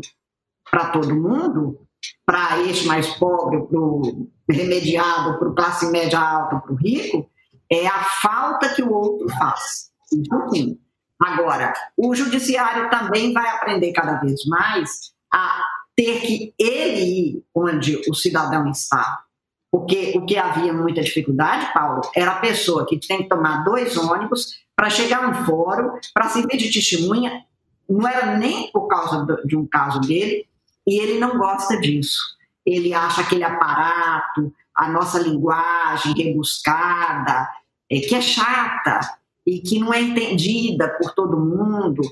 [0.70, 1.86] para todo mundo,
[2.24, 7.28] para esse mais pobre, para o remediado, para o classe média alta, para o rico,
[7.70, 9.90] é a falta que o outro faz.
[10.12, 10.78] Isso
[11.20, 18.00] Agora, o judiciário também vai aprender cada vez mais a ter que ele ir onde
[18.10, 19.22] o cidadão está.
[19.70, 23.96] Porque o que havia muita dificuldade, Paulo, era a pessoa que tem que tomar dois
[23.96, 27.44] ônibus para chegar no fórum, para servir de testemunha.
[27.88, 30.44] Não era nem por causa de um caso dele,
[30.84, 32.20] e ele não gosta disso.
[32.66, 37.48] Ele acha aquele aparato, a nossa linguagem rebuscada,
[37.88, 38.98] é, que é chata
[39.46, 42.02] e que não é entendida por todo mundo.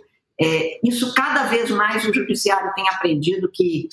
[0.41, 3.89] É, isso cada vez mais o judiciário tem aprendido que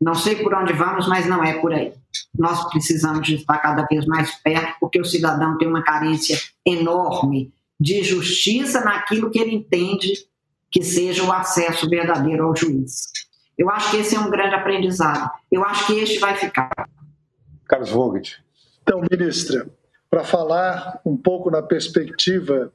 [0.00, 1.92] não sei por onde vamos, mas não é por aí.
[2.36, 6.36] Nós precisamos estar cada vez mais perto, porque o cidadão tem uma carência
[6.66, 7.54] enorme
[7.84, 10.26] de justiça naquilo que ele entende
[10.70, 13.10] que seja o acesso verdadeiro ao juiz.
[13.58, 15.30] Eu acho que esse é um grande aprendizado.
[15.52, 16.70] Eu acho que este vai ficar.
[17.68, 18.42] Carlos Vogt.
[18.82, 19.68] Então, ministra,
[20.08, 22.72] para falar um pouco na perspectiva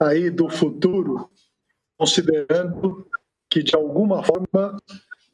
[0.00, 1.30] aí do futuro,
[1.96, 3.06] considerando
[3.48, 4.76] que de alguma forma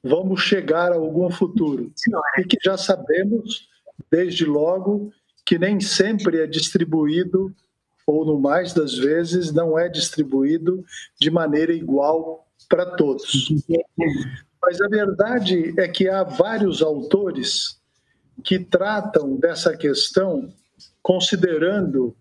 [0.05, 1.91] vamos chegar a algum futuro
[2.37, 3.71] e que já sabemos
[4.11, 5.11] desde logo
[5.47, 7.55] que nem sempre é distribuído
[8.09, 10.83] ou no mais das vezes não é distribuído
[11.21, 13.53] de maneira igual para todos.
[14.63, 17.79] Mas a verdade é que há vários autores
[18.43, 20.51] que tratam dessa questão
[21.03, 22.17] considerando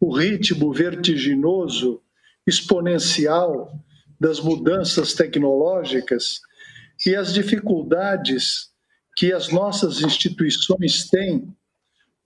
[0.00, 2.02] o ritmo vertiginoso,
[2.44, 3.72] exponencial
[4.18, 6.40] das mudanças tecnológicas
[7.06, 8.72] e as dificuldades
[9.16, 11.54] que as nossas instituições têm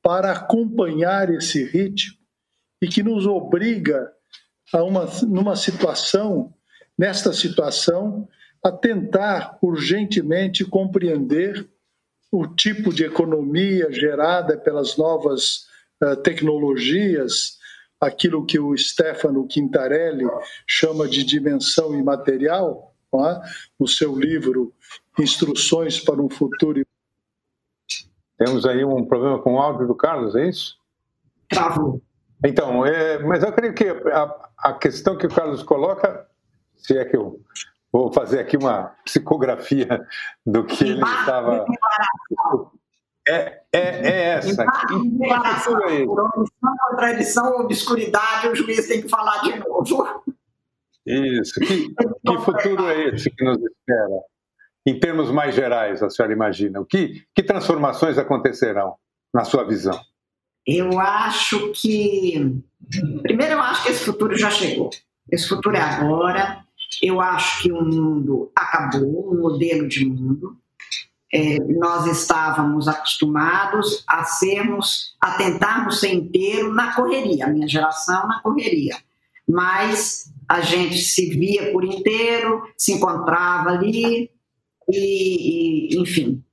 [0.02, 2.21] para acompanhar esse ritmo
[2.82, 4.12] e que nos obriga
[4.72, 6.52] a uma numa situação,
[6.98, 8.28] nesta situação,
[8.62, 11.68] a tentar urgentemente compreender
[12.30, 15.66] o tipo de economia gerada pelas novas
[16.02, 17.58] uh, tecnologias,
[18.00, 20.24] aquilo que o Stefano Quintarelli
[20.66, 23.40] chama de dimensão imaterial, é?
[23.78, 24.72] no seu livro
[25.18, 26.84] Instruções para um Futuro.
[28.38, 30.76] Temos aí um problema com o áudio do Carlos, é isso?
[31.48, 32.02] Travou.
[32.44, 36.26] Então, é, mas eu creio que a, a questão que o Carlos coloca,
[36.76, 37.40] se é que eu
[37.92, 40.08] Vou fazer aqui uma psicografia
[40.46, 41.66] do que ele estava.
[43.28, 44.64] É, é, é essa.
[44.64, 44.94] Que
[46.06, 50.24] Por omissão, contradição obscuridade, o juiz tem que falar de novo.
[51.04, 51.60] Isso.
[51.60, 54.22] Que, que futuro é esse que nos espera?
[54.86, 56.80] Em termos mais gerais, a senhora imagina?
[56.80, 58.96] O que, que transformações acontecerão,
[59.34, 60.00] na sua visão?
[60.66, 62.62] Eu acho que.
[63.22, 64.90] Primeiro, eu acho que esse futuro já chegou.
[65.30, 66.64] Esse futuro é agora.
[67.02, 70.56] Eu acho que o mundo acabou, o modelo de mundo.
[71.34, 78.28] É, nós estávamos acostumados a sermos, a tentarmos ser inteiro na correria, a minha geração
[78.28, 78.94] na correria.
[79.48, 84.30] Mas a gente se via por inteiro, se encontrava ali,
[84.90, 86.44] e, e enfim.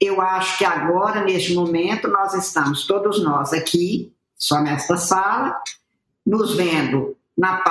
[0.00, 5.58] Eu acho que agora, neste momento, nós estamos, todos nós aqui, só nesta sala,
[6.24, 7.62] nos vendo na,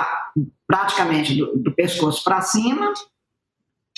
[0.66, 2.92] praticamente do, do pescoço para cima.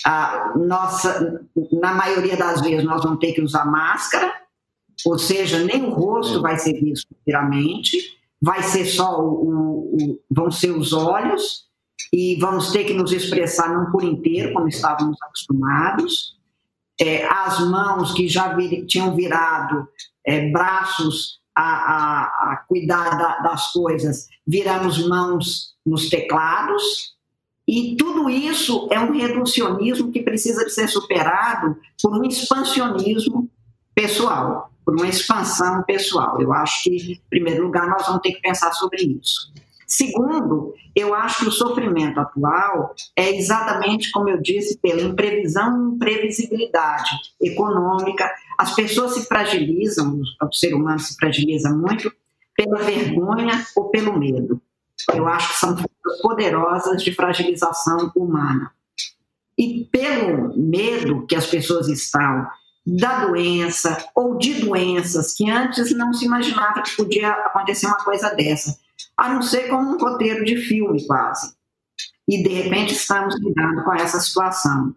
[0.05, 4.31] A nossa, na maioria das vezes, nós vamos ter que usar máscara,
[5.05, 10.19] ou seja, nem o rosto vai ser visto inteiramente, vai ser só o, o, o,
[10.29, 11.67] vão ser os olhos
[12.13, 16.38] e vamos ter que nos expressar não por inteiro, como estávamos acostumados.
[16.99, 19.87] É, as mãos que já vir, tinham virado
[20.25, 22.23] é, braços a, a,
[22.53, 27.17] a cuidar da, das coisas, viramos mãos nos teclados,
[27.67, 33.47] e tudo isso é um reducionismo que precisa de ser superado por um expansionismo
[33.93, 36.41] pessoal, por uma expansão pessoal.
[36.41, 39.53] Eu acho que, em primeiro lugar, nós vamos ter que pensar sobre isso.
[39.89, 45.95] Segundo, eu acho que o sofrimento atual é exatamente, como eu disse, pela imprevisão e
[45.95, 47.09] imprevisibilidade
[47.41, 48.31] econômica.
[48.55, 52.13] As pessoas se fragilizam, o ser humano se fragiliza muito
[52.55, 54.61] pela vergonha ou pelo medo.
[55.11, 55.75] Eu acho que são
[56.21, 58.71] poderosas de fragilização humana.
[59.57, 62.47] E pelo medo que as pessoas estão
[62.85, 68.29] da doença ou de doenças que antes não se imaginava que podia acontecer uma coisa
[68.35, 68.77] dessa,
[69.19, 71.53] a não ser como um roteiro de filme quase.
[72.25, 74.93] E de repente estamos lidando com essa situação.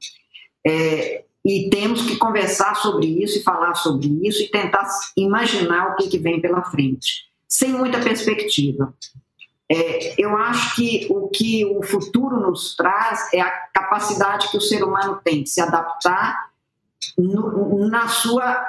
[0.65, 5.97] É, e temos que conversar sobre isso e falar sobre isso e tentar imaginar o
[5.97, 8.95] que, que vem pela frente, sem muita perspectiva.
[9.69, 14.61] É, eu acho que o que o futuro nos traz é a capacidade que o
[14.61, 16.53] ser humano tem de se adaptar
[17.19, 18.65] no, na sua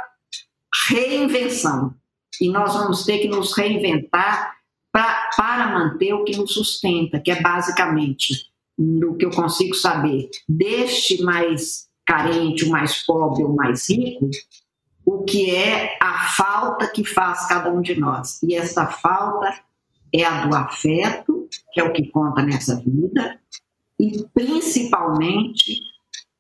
[0.88, 1.94] reinvenção.
[2.42, 4.63] E nós vamos ter que nos reinventar
[4.94, 10.30] pra, para manter o que nos sustenta, que é basicamente, no que eu consigo saber,
[10.48, 14.30] deste mais carente, o mais pobre, o mais rico,
[15.04, 18.42] o que é a falta que faz cada um de nós.
[18.44, 19.52] E essa falta
[20.14, 23.40] é a do afeto, que é o que conta nessa vida,
[24.00, 25.82] e principalmente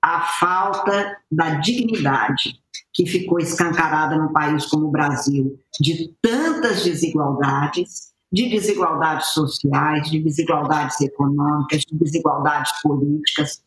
[0.01, 2.61] a falta da dignidade,
[2.93, 10.19] que ficou escancarada num país como o Brasil, de tantas desigualdades, de desigualdades sociais, de
[10.19, 13.63] desigualdades econômicas, de desigualdades políticas.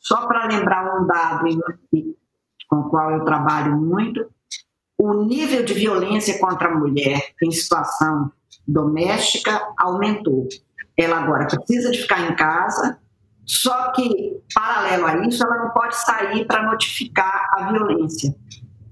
[0.00, 1.44] Só para lembrar um dado
[2.68, 4.26] com o qual eu trabalho muito,
[4.98, 8.32] o nível de violência contra a mulher em situação
[8.66, 10.48] doméstica aumentou.
[10.96, 12.98] Ela agora precisa de ficar em casa,
[13.46, 18.34] só que, paralelo a isso, ela não pode sair para notificar a violência.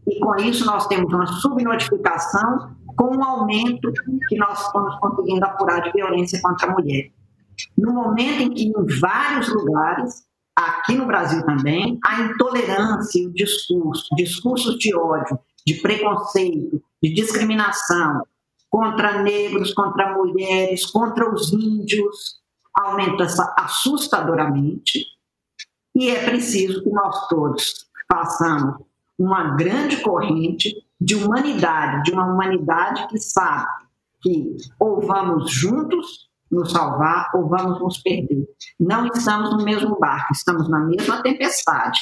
[0.07, 3.93] E com isso, nós temos uma subnotificação com um aumento
[4.29, 7.11] que nós estamos conseguindo apurar de violência contra a mulher.
[7.77, 10.25] No momento em que, em vários lugares,
[10.57, 17.15] aqui no Brasil também, a intolerância e o discurso, discursos de ódio, de preconceito, de
[17.15, 18.23] discriminação
[18.69, 22.41] contra negros, contra mulheres, contra os índios,
[22.75, 23.27] aumenta
[23.57, 25.05] assustadoramente.
[25.95, 28.77] E é preciso que nós todos façamos
[29.19, 33.89] uma grande corrente de humanidade, de uma humanidade que sabe
[34.21, 38.47] que ou vamos juntos nos salvar ou vamos nos perder.
[38.81, 42.01] Não estamos no mesmo barco, estamos na mesma tempestade,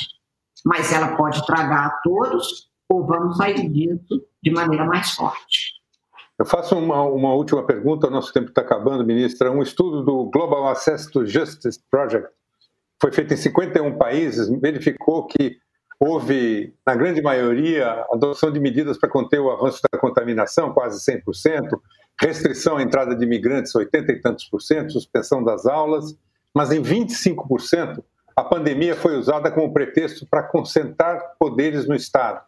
[0.64, 5.76] mas ela pode tragar a todos ou vamos sair disso de maneira mais forte.
[6.38, 9.50] Eu faço uma, uma última pergunta, nosso tempo está acabando, ministra.
[9.50, 12.28] Um estudo do Global Access to Justice Project
[13.00, 15.58] foi feito em 51 países, verificou que
[15.98, 21.78] houve, na grande maioria, adoção de medidas para conter o avanço da contaminação, quase 100%,
[22.20, 26.16] restrição à entrada de imigrantes, 80 e tantos por cento, suspensão das aulas,
[26.54, 28.02] mas em 25%
[28.34, 32.42] a pandemia foi usada como pretexto para concentrar poderes no Estado.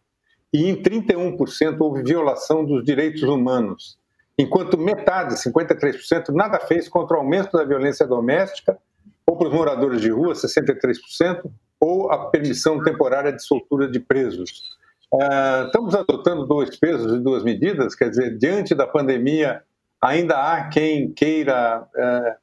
[0.53, 3.99] E em 31% houve violação dos direitos humanos,
[4.39, 8.79] enquanto metade, 53%, nada fez contra o aumento da violência doméstica,
[9.27, 11.51] ou para os moradores de rua, 63%,
[11.81, 14.77] ou a permissão temporária de soltura de presos.
[15.13, 19.63] Uh, estamos adotando dois pesos e duas medidas, quer dizer, diante da pandemia,
[20.03, 22.37] ainda há quem queira uh,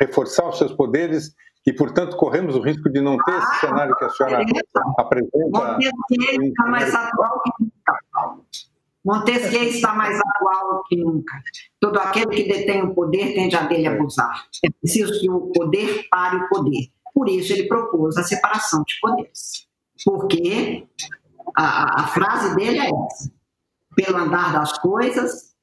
[0.00, 1.34] reforçar os seus poderes
[1.66, 4.42] e, portanto, corremos o risco de não ter esse ah, cenário que a senhora
[4.96, 5.78] apresenta.
[6.10, 7.98] Montesquieu está mais atual que nunca.
[9.04, 11.42] Montesquieu está mais atual que nunca.
[11.78, 14.46] Todo aquele que detém o poder tende a dele abusar.
[14.64, 16.88] É preciso que o poder pare o poder.
[17.14, 19.66] Por isso, ele propôs a separação de poderes.
[20.04, 20.86] Porque
[21.56, 23.30] a, a frase dele é essa:
[23.96, 25.54] pelo andar das coisas,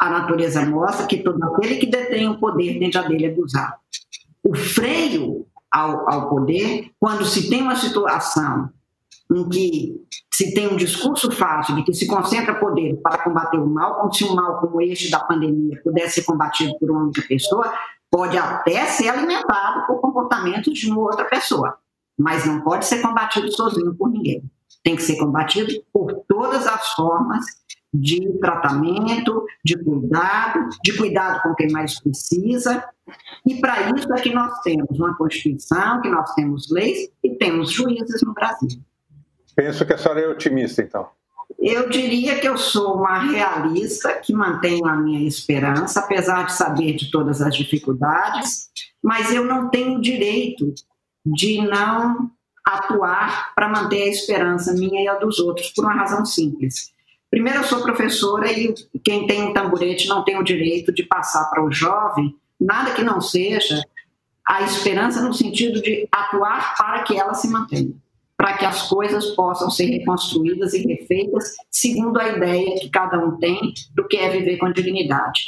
[0.00, 3.78] a natureza mostra que todo aquele que detém o poder tende a dele abusar.
[4.42, 8.70] O freio ao, ao poder, quando se tem uma situação
[9.34, 13.66] em que se tem um discurso fácil de que se concentra poder para combater o
[13.66, 17.22] mal, como se um mal como este da pandemia pudesse ser combatido por uma única
[17.22, 17.72] pessoa,
[18.12, 21.78] pode até ser alimentado por comportamentos de uma outra pessoa,
[22.16, 24.44] mas não pode ser combatido sozinho por ninguém.
[24.84, 27.46] Tem que ser combatido por todas as formas
[27.94, 32.84] de tratamento, de cuidado, de cuidado com quem mais precisa.
[33.46, 37.70] E para isso é que nós temos uma Constituição, que nós temos leis e temos
[37.70, 38.68] juízes no Brasil.
[39.54, 41.08] Penso que a senhora é otimista, então.
[41.64, 46.94] Eu diria que eu sou uma realista que mantenho a minha esperança, apesar de saber
[46.94, 48.68] de todas as dificuldades,
[49.00, 50.74] mas eu não tenho direito
[51.24, 52.28] de não
[52.66, 56.90] atuar para manter a esperança minha e a dos outros, por uma razão simples.
[57.30, 58.74] Primeiro, eu sou professora e
[59.04, 63.04] quem tem um tamborete não tem o direito de passar para o jovem nada que
[63.04, 63.80] não seja
[64.44, 67.94] a esperança no sentido de atuar para que ela se mantenha,
[68.42, 73.38] para que as coisas possam ser reconstruídas e refeitas segundo a ideia que cada um
[73.38, 75.42] tem do que é viver com dignidade.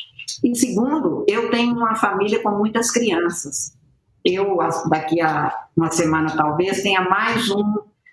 [0.44, 3.76] E segundo, eu tenho uma família com muitas crianças.
[4.24, 4.56] Eu,
[4.88, 7.64] daqui a uma semana talvez, tenha mais um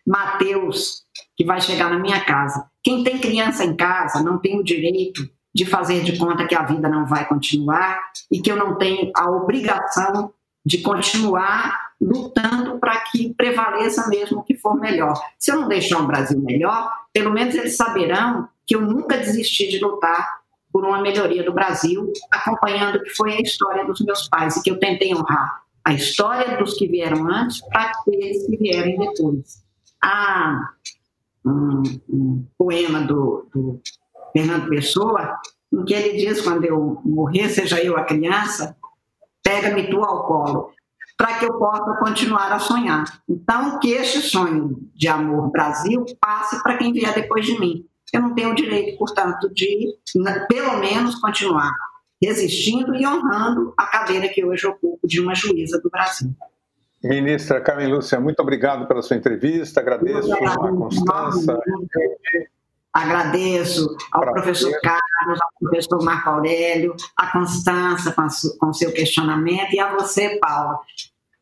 [0.04, 1.04] Mateus
[1.38, 2.68] que vai chegar na minha casa.
[2.84, 6.64] Quem tem criança em casa não tem o direito de fazer de conta que a
[6.64, 8.00] vida não vai continuar
[8.32, 10.34] e que eu não tenho a obrigação
[10.66, 15.14] de continuar lutando para que prevaleça mesmo o que for melhor.
[15.38, 19.70] Se eu não deixar um Brasil melhor, pelo menos eles saberão que eu nunca desisti
[19.70, 20.42] de lutar
[20.74, 24.64] por uma melhoria do Brasil, acompanhando o que foi a história dos meus pais e
[24.64, 29.64] que eu tentei honrar a história dos que vieram antes para aqueles que vierem depois.
[30.02, 30.74] Há
[31.46, 33.82] um, um poema do, do
[34.32, 35.38] Fernando Pessoa
[35.72, 38.76] em que ele diz: quando eu morrer, seja eu a criança,
[39.44, 40.72] pega-me tu ao colo,
[41.22, 43.04] para que eu possa continuar a sonhar.
[43.30, 47.86] Então, que este sonho de amor Brasil passe para quem vier depois de mim.
[48.12, 49.96] Eu não tenho o direito, portanto, de,
[50.50, 51.72] pelo menos, continuar
[52.20, 56.34] resistindo e honrando a cadeira que hoje ocupo de uma juíza do Brasil.
[57.04, 61.56] Ministra Carmen Lúcia, muito obrigado pela sua entrevista, agradeço a constância.
[62.94, 64.34] Agradeço ao Prazer.
[64.34, 68.14] professor Carlos, ao professor Marco Aurélio, a Constança
[68.60, 70.80] com o seu questionamento e a você, Paula,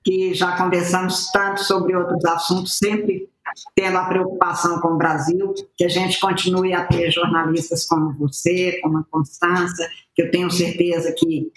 [0.04, 3.28] que já conversamos tanto sobre outros assuntos, sempre
[3.76, 8.80] tendo a preocupação com o Brasil, que a gente continue a ter jornalistas como você,
[8.82, 11.52] como a Constança, que eu tenho certeza que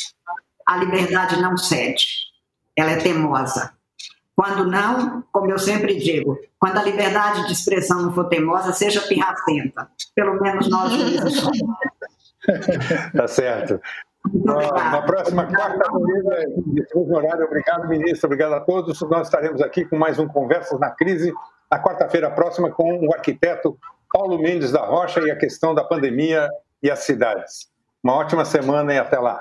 [0.67, 2.07] a liberdade não cede,
[2.77, 3.75] ela é temosa.
[4.43, 9.01] Quando não, como eu sempre digo, quando a liberdade de expressão não for teimosa, seja
[9.03, 9.89] pirracenta.
[10.17, 10.93] Pelo menos nós
[13.17, 13.81] tá certo.
[14.35, 19.01] Na próxima quarta-feira, mesmo horário, obrigado, ministro, obrigado a todos.
[19.03, 21.33] Nós estaremos aqui com mais um Conversas na Crise,
[21.71, 23.79] na quarta-feira próxima, com o arquiteto
[24.13, 26.49] Paulo Mendes da Rocha e a questão da pandemia
[26.83, 27.71] e as cidades.
[28.03, 29.41] Uma ótima semana e até lá.